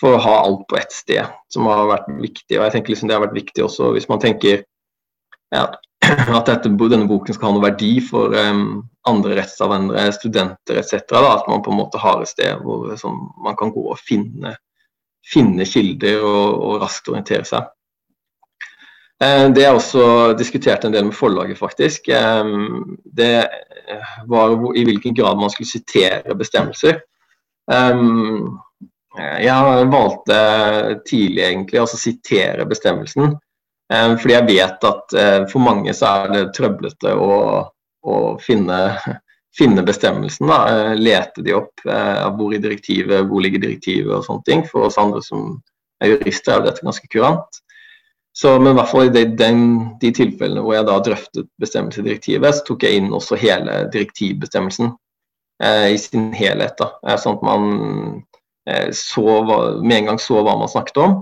for 0.00 0.16
å 0.16 0.22
ha 0.24 0.36
alt 0.46 0.66
på 0.70 0.78
ett 0.80 0.92
sted, 0.94 1.28
som 1.52 1.68
har 1.68 1.88
vært 1.90 2.08
viktig. 2.20 2.56
Og 2.56 2.64
jeg 2.64 2.74
tenker 2.74 2.94
liksom 2.94 3.10
det 3.10 3.16
har 3.18 3.24
vært 3.26 3.36
viktig 3.36 3.64
også 3.66 3.92
hvis 3.96 4.08
man 4.10 4.22
tenker 4.22 4.62
ja, 5.52 5.64
at 6.38 6.48
dette, 6.48 6.70
denne 6.70 7.08
boken 7.08 7.36
skal 7.36 7.48
ha 7.48 7.56
noe 7.56 7.64
verdi 7.64 7.92
for 8.04 8.34
um, 8.36 8.82
andre 9.08 9.36
rettsavvendere, 9.38 10.12
studenter 10.16 10.80
etc. 10.80 10.96
At 11.18 11.48
man 11.50 11.62
på 11.64 11.72
en 11.72 11.80
måte 11.80 12.00
har 12.02 12.22
et 12.22 12.32
sted 12.32 12.62
hvor 12.64 12.88
liksom, 12.90 13.18
man 13.44 13.58
kan 13.58 13.72
gå 13.74 13.84
og 13.92 14.00
finne, 14.00 14.54
finne 15.26 15.66
kilder 15.68 16.24
og, 16.24 16.46
og, 16.56 16.78
raskt 16.84 17.12
orientere 17.12 17.48
seg. 17.48 17.68
Uh, 19.20 19.50
det 19.52 19.66
er 19.66 19.76
også 19.76 20.32
diskutert 20.38 20.86
en 20.86 20.96
del 20.96 21.10
med 21.10 21.16
forlaget, 21.16 21.58
faktisk. 21.60 22.08
Um, 22.08 22.96
det 23.04 23.46
var 24.30 24.56
i 24.76 24.86
hvilken 24.86 25.16
grad 25.16 25.38
man 25.40 25.52
skulle 25.52 25.70
sitere 25.70 26.36
bestemmelser. 26.38 27.02
Um, 27.70 28.58
jeg 29.18 29.86
valgte 29.90 30.36
tidlig 31.06 31.42
egentlig 31.42 31.80
å 31.82 31.88
sitere 31.90 32.66
bestemmelsen. 32.70 33.34
Eh, 33.92 34.12
fordi 34.20 34.36
jeg 34.36 34.48
vet 34.48 34.86
at 34.86 35.16
eh, 35.18 35.40
for 35.50 35.64
mange 35.64 35.94
så 35.96 36.12
er 36.12 36.34
det 36.34 36.44
trøblete 36.56 37.14
å, 37.14 37.32
å 38.02 38.20
finne, 38.42 38.78
finne, 39.58 39.84
bestemmelsen. 39.86 40.50
Da. 40.50 40.60
Eh, 40.68 40.92
lete 41.00 41.44
de 41.46 41.56
opp. 41.58 41.74
Hvor 41.84 42.54
i 42.54 42.62
direktivet, 42.62 43.26
hvor 43.28 43.44
ligger 43.44 43.62
direktivet 43.62 44.14
og 44.18 44.26
sånne 44.26 44.46
ting. 44.46 44.64
For 44.68 44.88
oss 44.88 45.00
andre 45.00 45.22
som 45.26 45.58
er 46.00 46.14
jurister 46.14 46.56
er 46.56 46.68
dette 46.68 46.86
ganske 46.86 47.10
kurant. 47.12 47.60
Så, 48.36 48.54
men 48.62 48.72
i 48.72 48.78
hvert 48.78 48.88
fall 48.92 49.08
i 49.08 49.12
de, 49.12 49.24
den, 49.36 49.62
de 50.00 50.12
tilfellene 50.14 50.62
hvor 50.62 50.76
jeg 50.76 50.86
da 50.86 51.00
drøftet 51.02 51.48
bestemmelse 51.60 52.00
i 52.00 52.06
direktivet, 52.06 52.54
så 52.54 52.62
tok 52.68 52.86
jeg 52.86 53.00
inn 53.00 53.08
også 53.12 53.36
hele 53.36 53.80
direktivbestemmelsen 53.90 54.92
eh, 55.60 55.88
i 55.90 55.98
sin 55.98 56.30
helhet. 56.38 56.78
Da. 56.78 57.18
Sånn 57.18 57.40
at 57.40 57.42
man 57.44 58.22
Eh, 58.70 58.88
så 58.92 59.44
med 59.82 59.96
en 59.96 60.04
gang 60.04 60.18
så 60.18 60.42
hva 60.44 60.56
man 60.58 60.68
snakket 60.68 61.00
om, 61.00 61.16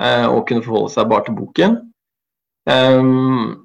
eh, 0.00 0.26
og 0.26 0.46
kunne 0.48 0.64
forholde 0.64 0.92
seg 0.94 1.10
bare 1.10 1.26
til 1.26 1.38
boken. 1.38 1.76
Um, 2.70 3.64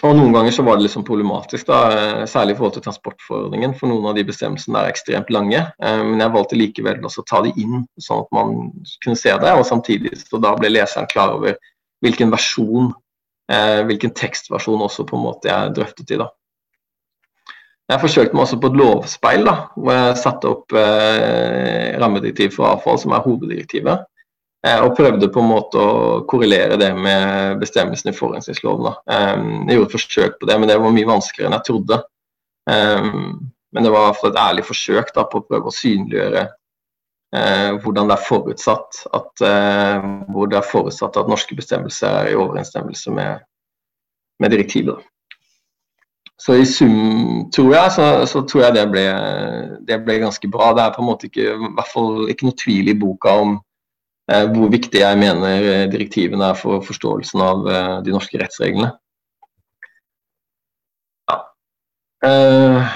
og 0.00 0.14
Noen 0.16 0.32
ganger 0.32 0.54
så 0.56 0.64
var 0.64 0.78
det 0.78 0.86
liksom 0.86 1.04
problematisk, 1.04 1.66
da, 1.68 1.78
eh, 1.92 2.22
særlig 2.28 2.54
i 2.54 2.56
forhold 2.56 2.72
til 2.78 2.84
transportforordningen. 2.86 3.74
For 3.76 3.90
noen 3.90 4.06
av 4.08 4.16
de 4.16 4.24
bestemmelsene 4.24 4.80
er 4.80 4.88
ekstremt 4.88 5.28
lange. 5.34 5.60
Um, 5.76 6.14
men 6.14 6.24
jeg 6.24 6.32
valgte 6.36 6.56
likevel 6.56 7.04
også 7.04 7.20
å 7.20 7.28
ta 7.28 7.42
de 7.44 7.52
inn, 7.60 7.84
sånn 8.00 8.24
at 8.24 8.32
man 8.32 8.54
kunne 9.04 9.20
se 9.20 9.34
det. 9.42 9.52
Og 9.52 9.66
samtidig 9.68 10.14
så 10.22 10.40
da 10.40 10.54
ble 10.56 10.72
leseren 10.72 11.10
klar 11.12 11.36
over 11.36 11.58
hvilken 12.00 12.32
versjon, 12.32 12.94
uh, 13.52 13.80
hvilken 13.90 14.16
tekstversjon 14.16 14.86
også 14.88 15.04
på 15.04 15.18
en 15.18 15.26
måte 15.26 15.52
jeg 15.52 15.74
drøftet 15.76 16.16
i. 16.16 16.22
da. 16.24 16.30
Jeg 17.90 18.00
forsøkte 18.04 18.36
meg 18.38 18.44
også 18.44 18.56
på 18.62 18.70
et 18.70 18.78
lovspeil, 18.78 19.44
da, 19.48 19.54
hvor 19.74 19.96
jeg 19.96 20.18
satte 20.20 20.50
opp 20.52 20.74
eh, 20.78 21.96
rammedirektiv 21.98 22.52
for 22.54 22.68
avfall, 22.68 23.00
som 23.02 23.16
er 23.16 23.24
hoveddirektivet. 23.24 24.04
Eh, 24.66 24.80
og 24.84 24.92
prøvde 24.96 25.30
på 25.32 25.40
en 25.40 25.48
måte 25.48 25.80
å 25.80 26.20
korrelere 26.28 26.76
det 26.80 26.90
med 26.92 27.60
bestemmelsen 27.62 28.12
i 28.12 28.16
forurensningsloven. 28.16 28.98
Eh, 29.08 29.44
jeg 29.70 29.78
gjorde 29.78 29.88
et 29.88 29.96
forsøk 29.96 30.40
på 30.40 30.48
det, 30.50 30.58
men 30.60 30.68
det 30.68 30.76
var 30.82 30.96
mye 30.96 31.08
vanskeligere 31.08 31.48
enn 31.48 31.56
jeg 31.56 31.68
trodde. 31.70 32.00
Eh, 32.68 33.12
men 33.70 33.86
det 33.86 33.92
var 33.92 34.02
i 34.02 34.08
hvert 34.10 34.20
fall 34.20 34.32
et 34.34 34.42
ærlig 34.42 34.64
forsøk 34.68 35.14
da, 35.16 35.24
på 35.30 35.40
å 35.40 35.46
prøve 35.46 35.70
å 35.70 35.74
synliggjøre 35.74 36.42
eh, 36.44 37.70
hvordan 37.80 38.10
det 38.10 38.16
er 38.16 38.26
forutsatt 38.26 39.04
at, 39.16 39.44
eh, 39.46 40.10
hvor 40.34 40.50
det 40.50 40.58
er 40.58 40.68
forutsatt 40.72 41.16
at 41.16 41.30
norske 41.30 41.56
bestemmelser 41.56 42.10
er 42.10 42.32
i 42.32 42.36
overensstemmelse 42.36 43.14
med, 43.16 43.46
med 44.42 44.52
direktivet. 44.52 45.00
Så 46.40 46.56
i 46.56 46.64
sum, 46.68 47.48
tror 47.52 47.74
jeg, 47.74 47.92
så, 47.96 48.04
så 48.28 48.40
tror 48.48 48.66
jeg 48.66 48.76
det 48.76 48.86
ble, 48.92 49.02
det 49.88 49.98
ble, 50.04 50.20
ganske 50.22 50.48
bra. 50.52 50.70
Det 50.76 50.84
er 50.86 50.94
på 50.94 51.02
en 51.02 51.08
måte 51.10 51.28
ikke, 51.28 51.48
i 51.52 51.72
hvert 51.76 51.92
fall 51.92 52.30
ikke 52.32 52.48
noe 52.48 52.60
tvil 52.60 52.88
i 52.88 52.96
boka 52.96 53.34
om 53.42 53.58
hvor 54.54 54.70
viktig 54.70 55.02
jeg 55.02 55.18
mener 55.18 55.66
eh, 55.66 55.86
direktivene 55.90 56.52
er 56.52 56.58
for 56.58 56.84
forståelsen 56.86 57.42
av 57.44 57.68
eh, 57.68 57.94
de 58.06 58.14
norske 58.14 58.38
rettsreglene. 58.40 58.92
Ja. 61.30 61.38
Eh, 62.28 62.90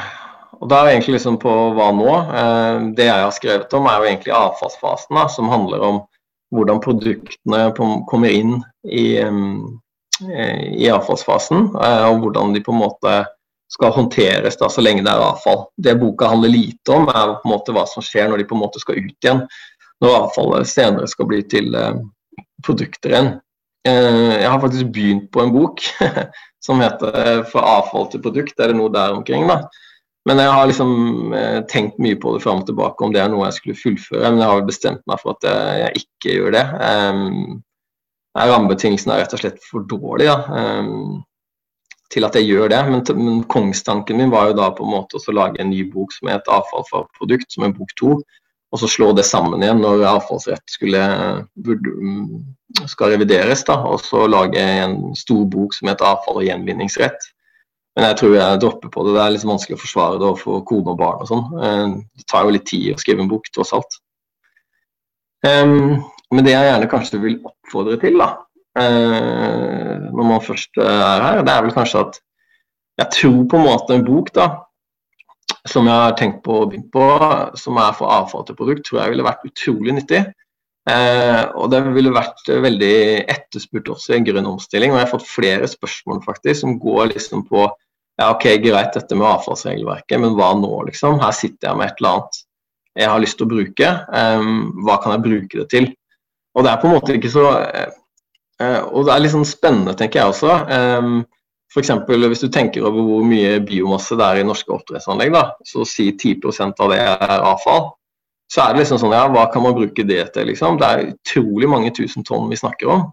og 0.61 0.71
da 0.71 0.81
er 0.81 0.87
vi 0.87 0.95
egentlig 0.95 1.17
liksom 1.19 1.39
på 1.43 1.55
hva 1.77 1.91
nå? 1.97 2.11
Eh, 2.41 2.81
det 2.99 3.09
jeg 3.09 3.27
har 3.27 3.35
skrevet 3.35 3.79
om, 3.79 3.89
er 3.91 3.99
jo 3.99 4.11
egentlig 4.11 4.37
avfallsfasen, 4.39 5.19
da, 5.19 5.27
som 5.33 5.51
handler 5.53 5.87
om 5.89 6.03
hvordan 6.55 6.83
produktene 6.85 7.65
kommer 7.75 8.31
inn 8.31 8.61
i, 8.87 9.19
eh, 9.19 10.67
i 10.71 10.91
avfallsfasen, 10.95 11.73
og 11.75 12.21
hvordan 12.23 12.55
de 12.55 12.63
på 12.63 12.71
en 12.71 12.85
måte 12.85 13.17
skal 13.75 13.93
håndteres 13.97 14.59
da, 14.61 14.69
så 14.71 14.83
lenge 14.85 15.03
det 15.03 15.11
er 15.11 15.23
avfall. 15.25 15.65
Det 15.81 15.97
boka 15.99 16.29
handler 16.31 16.53
lite 16.53 16.95
om, 16.95 17.09
er 17.09 17.37
på 17.41 17.49
en 17.49 17.55
måte 17.57 17.75
hva 17.75 17.85
som 17.91 18.05
skjer 18.05 18.29
når 18.31 18.43
de 18.43 18.47
på 18.51 18.55
en 18.55 18.63
måte 18.63 18.83
skal 18.83 19.01
ut 19.01 19.27
igjen. 19.27 19.43
Når 20.05 20.19
avfallet 20.19 20.69
senere 20.69 21.09
skal 21.09 21.29
bli 21.31 21.41
til 21.49 21.73
eh, 21.79 21.97
produkter 22.65 23.15
igjen. 23.15 23.31
Eh, 23.89 24.35
jeg 24.43 24.51
har 24.51 24.61
faktisk 24.61 24.93
begynt 24.93 25.31
på 25.33 25.45
en 25.45 25.53
bok 25.55 25.81
som 26.65 26.83
heter 26.85 27.17
eh, 27.21 27.43
'Fra 27.49 27.65
avfall 27.79 28.11
til 28.13 28.21
produkt'. 28.25 28.59
Er 28.59 28.73
det 28.73 28.77
noe 28.77 28.93
der 28.93 29.17
omkring? 29.17 29.49
da? 29.49 29.63
Men 30.29 30.41
jeg 30.41 30.53
har 30.57 30.67
liksom 30.67 31.35
tenkt 31.69 31.99
mye 32.01 32.17
på 32.17 32.31
det 32.33 32.41
fram 32.41 32.63
og 32.63 32.67
tilbake 32.67 33.05
om 33.05 33.13
det 33.13 33.21
er 33.21 33.29
noe 33.29 33.45
jeg 33.45 33.59
skulle 33.59 33.77
fullføre. 33.77 34.31
Men 34.31 34.41
jeg 34.41 34.49
har 34.49 34.63
bestemt 34.65 35.03
meg 35.05 35.21
for 35.21 35.37
at 35.37 35.45
jeg, 35.83 36.01
ikke 36.01 36.37
gjør 36.39 36.55
det. 36.55 36.63
Rammebetingelsene 38.33 39.13
er 39.13 39.21
rett 39.21 39.35
og 39.37 39.43
slett 39.43 39.61
for 39.69 39.85
dårlige 39.85 40.33
da, 40.33 40.63
til 42.09 42.25
at 42.25 42.39
jeg 42.41 42.49
gjør 42.49 42.73
det. 42.73 42.81
Men, 42.89 43.45
kongstanken 43.53 44.17
min 44.17 44.33
var 44.33 44.49
jo 44.49 44.57
da 44.63 44.71
på 44.73 44.89
en 44.89 44.95
måte 44.95 45.21
å 45.21 45.37
lage 45.37 45.61
en 45.61 45.69
ny 45.69 45.85
bok 45.93 46.17
som 46.17 46.33
het 46.33 46.49
avfall 46.49 46.89
for 46.89 47.13
produkt, 47.21 47.53
som 47.53 47.69
er 47.69 47.77
bok 47.77 47.93
to. 48.01 48.17
Og 48.75 48.81
så 48.83 48.91
slå 48.91 49.13
det 49.15 49.23
sammen 49.29 49.63
igjen 49.63 49.79
når 49.83 50.03
avfallsrett 50.11 50.73
skulle, 50.73 51.03
skal 52.91 53.15
revideres. 53.15 53.63
da, 53.69 53.79
Og 53.87 54.03
så 54.03 54.25
lage 54.27 54.59
en 54.59 55.15
stor 55.19 55.45
bok 55.47 55.77
som 55.77 55.93
heter 55.93 56.09
avfall 56.09 56.41
og 56.41 56.49
gjenvinningsrett. 56.49 57.31
Men 57.95 58.09
jeg 58.09 58.19
tror 58.19 58.35
jeg 58.35 58.63
dropper 58.65 58.91
på 58.91 59.05
det. 59.07 59.13
Det 59.15 59.23
er 59.23 59.35
litt 59.37 59.47
vanskelig 59.47 59.79
å 59.79 59.85
forsvare 59.85 60.19
det 60.19 60.27
overfor 60.27 60.65
kone 60.67 60.97
og 60.97 60.99
barn 60.99 61.23
og 61.23 61.31
sånn. 61.31 61.45
Eh, 61.55 61.93
det 62.19 62.27
tar 62.27 62.49
jo 62.49 62.57
litt 62.57 62.67
tid 62.67 62.97
å 62.97 62.99
skrive 62.99 63.23
en 63.23 63.31
bok, 63.31 63.47
tross 63.55 63.71
alt. 63.79 64.01
Men 65.45 66.47
det 66.47 66.55
jeg 66.55 66.67
gjerne 66.67 66.91
kanskje 66.91 67.21
vil 67.23 67.41
oppfordre 67.47 67.97
til, 68.03 68.19
da, 68.19 68.31
uh, 68.81 70.07
når 70.09 70.29
man 70.31 70.45
først 70.45 70.81
er 70.83 71.25
her, 71.25 71.43
det 71.47 71.53
er 71.53 71.67
vel 71.67 71.75
kanskje 71.77 72.05
at 72.07 72.21
jeg 73.03 73.11
tror 73.19 73.41
på 73.51 73.59
en 73.59 73.67
måte 73.69 73.97
en 73.97 74.07
bok 74.07 74.31
da, 74.35 74.49
som 75.69 75.89
jeg 75.89 75.97
har 75.97 76.17
tenkt 76.19 76.43
på 76.45 76.61
å 76.61 76.65
begynne 76.69 76.91
på, 76.93 77.05
som 77.61 77.79
er 77.81 77.95
for 77.97 78.13
avfall 78.13 78.45
til 78.47 78.57
produkt, 78.59 78.85
tror 78.87 79.03
jeg 79.03 79.15
ville 79.15 79.27
vært 79.27 79.47
utrolig 79.49 79.97
nyttig. 79.97 80.25
Eh, 80.91 81.43
og 81.57 81.71
det 81.73 81.81
ville 81.95 82.13
vært 82.13 82.45
veldig 82.49 82.97
etterspurt 83.33 83.89
også 83.95 84.13
i 84.13 84.19
en 84.19 84.27
grønn 84.29 84.51
omstilling. 84.51 84.93
Og 84.93 85.01
jeg 85.01 85.07
har 85.07 85.13
fått 85.15 85.31
flere 85.31 85.71
spørsmål 85.71 86.21
faktisk 86.27 86.61
som 86.61 86.77
går 86.83 87.15
liksom 87.15 87.47
på 87.49 87.65
ja, 87.65 88.29
ok, 88.29 88.45
greit 88.63 88.95
dette 88.95 89.17
med 89.19 89.27
avfallsregelverket, 89.27 90.21
men 90.23 90.37
hva 90.39 90.53
nå, 90.55 90.71
liksom? 90.87 91.17
Her 91.23 91.33
sitter 91.35 91.71
jeg 91.71 91.81
med 91.81 91.89
et 91.89 92.03
eller 92.03 92.19
annet 92.19 92.43
jeg 92.95 93.11
har 93.11 93.23
lyst 93.23 93.41
til 93.41 93.49
å 93.49 93.51
bruke. 93.51 93.89
Um, 94.15 94.51
hva 94.87 95.01
kan 95.03 95.17
jeg 95.17 95.25
bruke 95.25 95.63
det 95.63 95.67
til? 95.73 95.89
Og 96.55 96.63
det 96.63 96.71
er 96.71 96.79
på 96.79 96.87
en 96.87 96.95
måte 96.95 97.17
ikke 97.17 97.33
så 97.33 97.49
uh, 97.51 98.83
Og 98.95 99.09
det 99.09 99.11
er 99.11 99.25
litt 99.25 99.35
sånn 99.35 99.49
spennende, 99.49 99.97
tenker 99.99 100.21
jeg 100.21 100.31
også. 100.31 100.53
F.eks. 101.75 101.91
hvis 102.07 102.45
du 102.45 102.49
tenker 102.55 102.87
over 102.87 103.03
hvor 103.03 103.27
mye 103.27 103.59
biomasse 103.67 104.15
det 104.19 104.27
er 104.27 104.41
i 104.41 104.47
norske 104.47 104.71
oppdrettsanlegg, 104.71 105.33
da, 105.35 105.45
så 105.67 105.83
si 105.89 106.13
10 106.13 106.39
av 106.71 106.93
det 106.93 107.01
er 107.03 107.35
avfall. 107.41 107.89
Så 108.51 108.63
er 108.63 108.75
det 108.75 108.85
liksom 108.85 109.01
sånn, 109.03 109.17
ja, 109.17 109.25
hva 109.33 109.49
kan 109.51 109.65
man 109.65 109.75
bruke 109.75 110.05
det 110.07 110.23
til? 110.35 110.47
liksom? 110.53 110.79
Det 110.79 110.87
er 110.87 111.07
utrolig 111.15 111.71
mange 111.71 111.91
tusen 111.97 112.27
tonn 112.27 112.47
vi 112.53 112.61
snakker 112.61 112.93
om. 112.95 113.07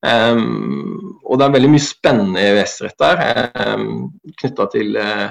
Um, 0.00 1.20
og 1.28 1.38
det 1.38 1.46
er 1.46 1.54
veldig 1.54 1.70
mye 1.74 1.84
spennende 1.84 2.42
EØS-rett 2.48 2.96
der, 3.02 3.20
um, 3.76 4.08
knytta 4.40 4.66
til 4.72 4.96
uh, 4.96 5.28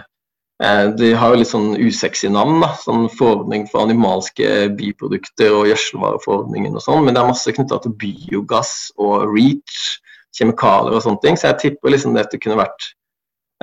de 1.00 1.14
har 1.16 1.32
jo 1.32 1.40
litt 1.40 1.50
sånn 1.50 1.72
usexy 1.80 2.30
navn, 2.32 2.60
da, 2.62 2.74
sånn 2.78 3.08
forordning 3.16 3.66
for 3.72 3.88
animalske 3.88 4.68
biprodukter 4.78 5.56
og 5.56 5.70
gjødselvareforordningen 5.72 6.76
og 6.76 6.84
sånn, 6.84 7.02
men 7.06 7.16
det 7.16 7.24
er 7.24 7.32
masse 7.32 7.54
knytta 7.56 7.80
til 7.82 7.96
biogass 8.02 8.74
og 9.00 9.32
REACH, 9.32 9.80
kjemikalier 10.38 10.96
og 10.96 11.04
sånne 11.06 11.24
ting. 11.24 11.38
Så 11.40 11.50
jeg 11.50 11.62
tipper 11.64 11.94
liksom 11.94 12.16
dette 12.18 12.40
kunne 12.42 12.60
vært 12.60 12.92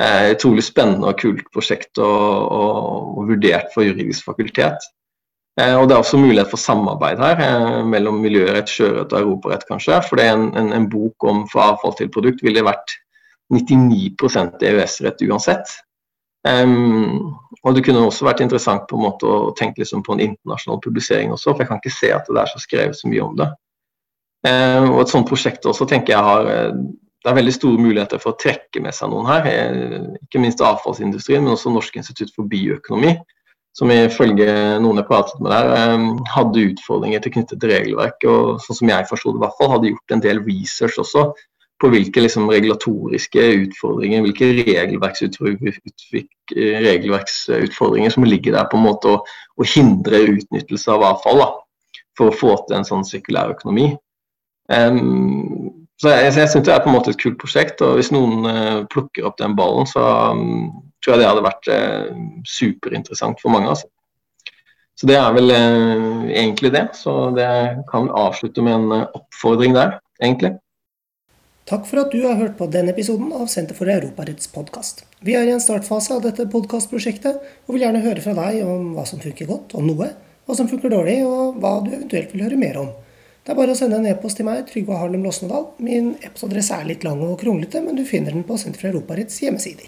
eh, 0.01 0.33
utrolig 0.35 0.65
spennende 0.67 1.13
og 1.13 1.21
kult 1.21 1.47
prosjekt 1.55 2.01
og, 2.03 2.53
og, 2.59 3.17
og 3.17 3.33
vurdert 3.33 3.73
for 3.75 3.87
juridisk 3.87 4.29
fakultet. 4.29 4.91
Eh, 5.61 5.75
og 5.77 5.89
Det 5.89 5.97
er 5.97 6.03
også 6.03 6.21
mulighet 6.21 6.53
for 6.53 6.61
samarbeid 6.61 7.23
her 7.23 7.41
eh, 7.47 7.81
mellom 7.89 8.21
miljørett, 8.25 8.69
sjørett 8.69 9.15
og 9.15 9.23
europarett, 9.23 9.67
kanskje. 9.71 10.03
For 10.09 10.21
en, 10.21 10.51
en, 10.59 10.73
en 10.77 10.89
bok 10.93 11.25
om 11.25 11.47
for 11.53 11.65
avfall 11.65 11.97
til 11.97 12.13
produkt 12.13 12.45
ville 12.45 12.65
vært 12.67 12.99
99 13.55 14.17
EØS-rett 14.67 15.23
uansett. 15.29 15.77
Um, 16.47 17.35
og 17.65 17.75
Det 17.75 17.83
kunne 17.85 18.05
også 18.07 18.27
vært 18.27 18.41
interessant 18.45 18.85
på 18.87 18.99
en 18.99 19.03
måte 19.03 19.27
å 19.27 19.55
tenke 19.59 19.83
liksom 19.83 20.05
på 20.07 20.15
en 20.15 20.23
internasjonal 20.23 20.79
publisering 20.85 21.33
også, 21.35 21.51
for 21.51 21.65
jeg 21.65 21.71
kan 21.71 21.81
ikke 21.83 21.95
se 21.95 22.13
at 22.15 22.29
det 22.31 22.39
er 22.43 22.51
så 22.53 22.61
skrevet 22.63 22.99
så 22.99 23.11
mye 23.11 23.25
om 23.25 23.35
det. 23.39 23.49
Um, 24.47 24.93
og 24.95 25.01
Et 25.03 25.11
sånt 25.11 25.27
prosjekt 25.29 25.67
også 25.67 25.89
tenker 25.91 26.15
jeg 26.15 26.23
har 26.23 26.49
eh, 26.53 26.75
det 27.27 27.33
er 27.33 27.39
veldig 27.41 27.55
store 27.57 27.83
muligheter 27.83 28.21
for 28.23 28.35
å 28.35 28.39
trekke 28.39 28.79
med 28.85 28.95
seg 28.95 29.11
noen 29.11 29.27
her. 29.27 29.49
Eh, 29.51 30.05
ikke 30.29 30.39
minst 30.39 30.63
avfallsindustrien, 30.63 31.43
men 31.43 31.57
også 31.57 31.73
Norsk 31.75 31.97
institutt 31.99 32.31
for 32.37 32.47
bioøkonomi. 32.47 33.17
Som 33.77 33.91
ifølge 33.91 34.47
noen 34.81 35.03
jeg 35.03 35.09
pratet 35.09 35.41
med 35.43 35.51
der, 35.53 36.05
hadde 36.33 36.63
utfordringer 36.71 37.21
til 37.21 37.35
knyttet 37.35 37.59
til 37.61 37.73
regelverk. 37.75 38.23
Og 38.31 38.63
sånn 38.63 38.79
som 38.79 38.93
jeg 38.93 39.09
forsto 39.11 39.35
det, 39.35 39.41
i 39.41 39.43
hvert 39.43 39.59
fall, 39.59 39.73
hadde 39.75 39.91
gjort 39.91 40.15
en 40.15 40.23
del 40.25 40.41
research 40.47 40.97
også 41.03 41.27
på 41.83 41.91
hvilke 41.93 42.23
liksom, 42.25 42.47
regulatoriske 42.49 43.43
utfordringer, 43.67 44.25
hvilke 44.25 44.49
regelverksutfordringer 46.87 48.15
som 48.15 48.25
ligger 48.25 48.57
der 48.57 48.71
på 48.71 48.79
en 48.79 48.87
måte 48.87 49.13
å, 49.13 49.21
å 49.61 49.69
hindre 49.75 50.23
utnyttelse 50.39 50.95
av 50.95 51.05
avfall 51.11 51.43
da, 51.43 51.51
for 52.17 52.31
å 52.31 52.37
få 52.39 52.57
til 52.65 52.79
en 52.79 52.89
sånn 52.89 53.05
sirkulær 53.05 53.53
økonomi. 53.59 53.91
Um, 54.69 55.73
så 55.97 56.11
Jeg, 56.13 56.33
jeg 56.37 56.51
syns 56.53 56.67
det 56.67 56.75
er 56.75 56.83
på 56.85 56.91
en 56.91 56.97
måte 56.99 57.13
et 57.15 57.21
kult 57.21 57.39
prosjekt, 57.41 57.81
og 57.85 57.97
hvis 57.97 58.13
noen 58.13 58.45
uh, 58.45 58.83
plukker 58.93 59.25
opp 59.29 59.39
den 59.41 59.57
ballen, 59.57 59.89
så 59.89 60.03
um, 60.37 60.83
tror 61.01 61.15
jeg 61.15 61.23
det 61.23 61.31
hadde 61.31 61.47
vært 61.47 61.71
uh, 61.73 62.19
superinteressant 62.49 63.41
for 63.41 63.55
mange. 63.55 63.73
altså. 63.73 63.89
Så 64.97 65.09
det 65.09 65.17
er 65.17 65.33
vel 65.37 65.53
uh, 65.53 66.29
egentlig 66.29 66.75
det. 66.77 66.85
Så 66.99 67.31
det 67.37 67.49
kan 67.89 68.13
avslutte 68.13 68.65
med 68.65 68.77
en 68.77 69.07
oppfordring 69.07 69.77
der, 69.77 69.99
egentlig. 70.21 70.57
Takk 71.67 71.89
for 71.89 72.05
at 72.05 72.13
du 72.15 72.21
har 72.23 72.37
hørt 72.39 72.55
på 72.61 72.69
denne 72.71 72.93
episoden 72.93 73.33
av 73.35 73.49
Senter 73.51 73.75
for 73.75 73.91
Europaretts 73.91 74.53
podkast. 74.53 75.03
Vi 75.27 75.35
er 75.35 75.49
i 75.49 75.55
en 75.55 75.65
startfase 75.65 76.15
av 76.15 76.21
dette 76.23 76.45
podkastprosjektet, 76.53 77.41
og 77.67 77.75
vil 77.75 77.83
gjerne 77.83 78.05
høre 78.05 78.23
fra 78.23 78.37
deg 78.37 78.61
om 78.63 78.93
hva 78.95 79.03
som 79.09 79.19
funker 79.19 79.49
godt, 79.49 79.75
om 79.75 79.89
noe, 79.89 80.13
hva 80.47 80.55
som 80.55 80.69
funker 80.71 80.93
dårlig, 80.93 81.17
og 81.27 81.57
hva 81.59 81.81
du 81.83 81.91
eventuelt 81.91 82.31
vil 82.37 82.45
høre 82.47 82.61
mer 82.61 82.79
om. 82.85 82.93
Det 83.47 83.53
er 83.55 83.59
bare 83.61 83.77
å 83.77 83.79
sende 83.79 84.01
en 84.01 84.09
e-post 84.11 84.41
til 84.41 84.47
meg, 84.49 84.65
Trygve 84.67 84.97
Harlem 84.99 85.23
Losnedal. 85.23 85.69
Min 85.79 86.17
e-postadresse 86.19 86.75
er 86.75 86.89
litt 86.89 87.05
lang 87.07 87.21
og 87.23 87.37
kronglete, 87.39 87.79
men 87.85 87.95
du 87.95 88.03
finner 88.03 88.35
den 88.35 88.43
på 88.43 88.57
Senter 88.59 88.83
for 88.83 88.91
Europaretts 88.91 89.39
hjemmesider. 89.45 89.87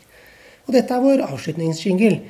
Og 0.68 0.76
dette 0.76 0.94
er 0.94 1.02
vår 1.02 1.24
avslutningsjingle. 1.26 2.20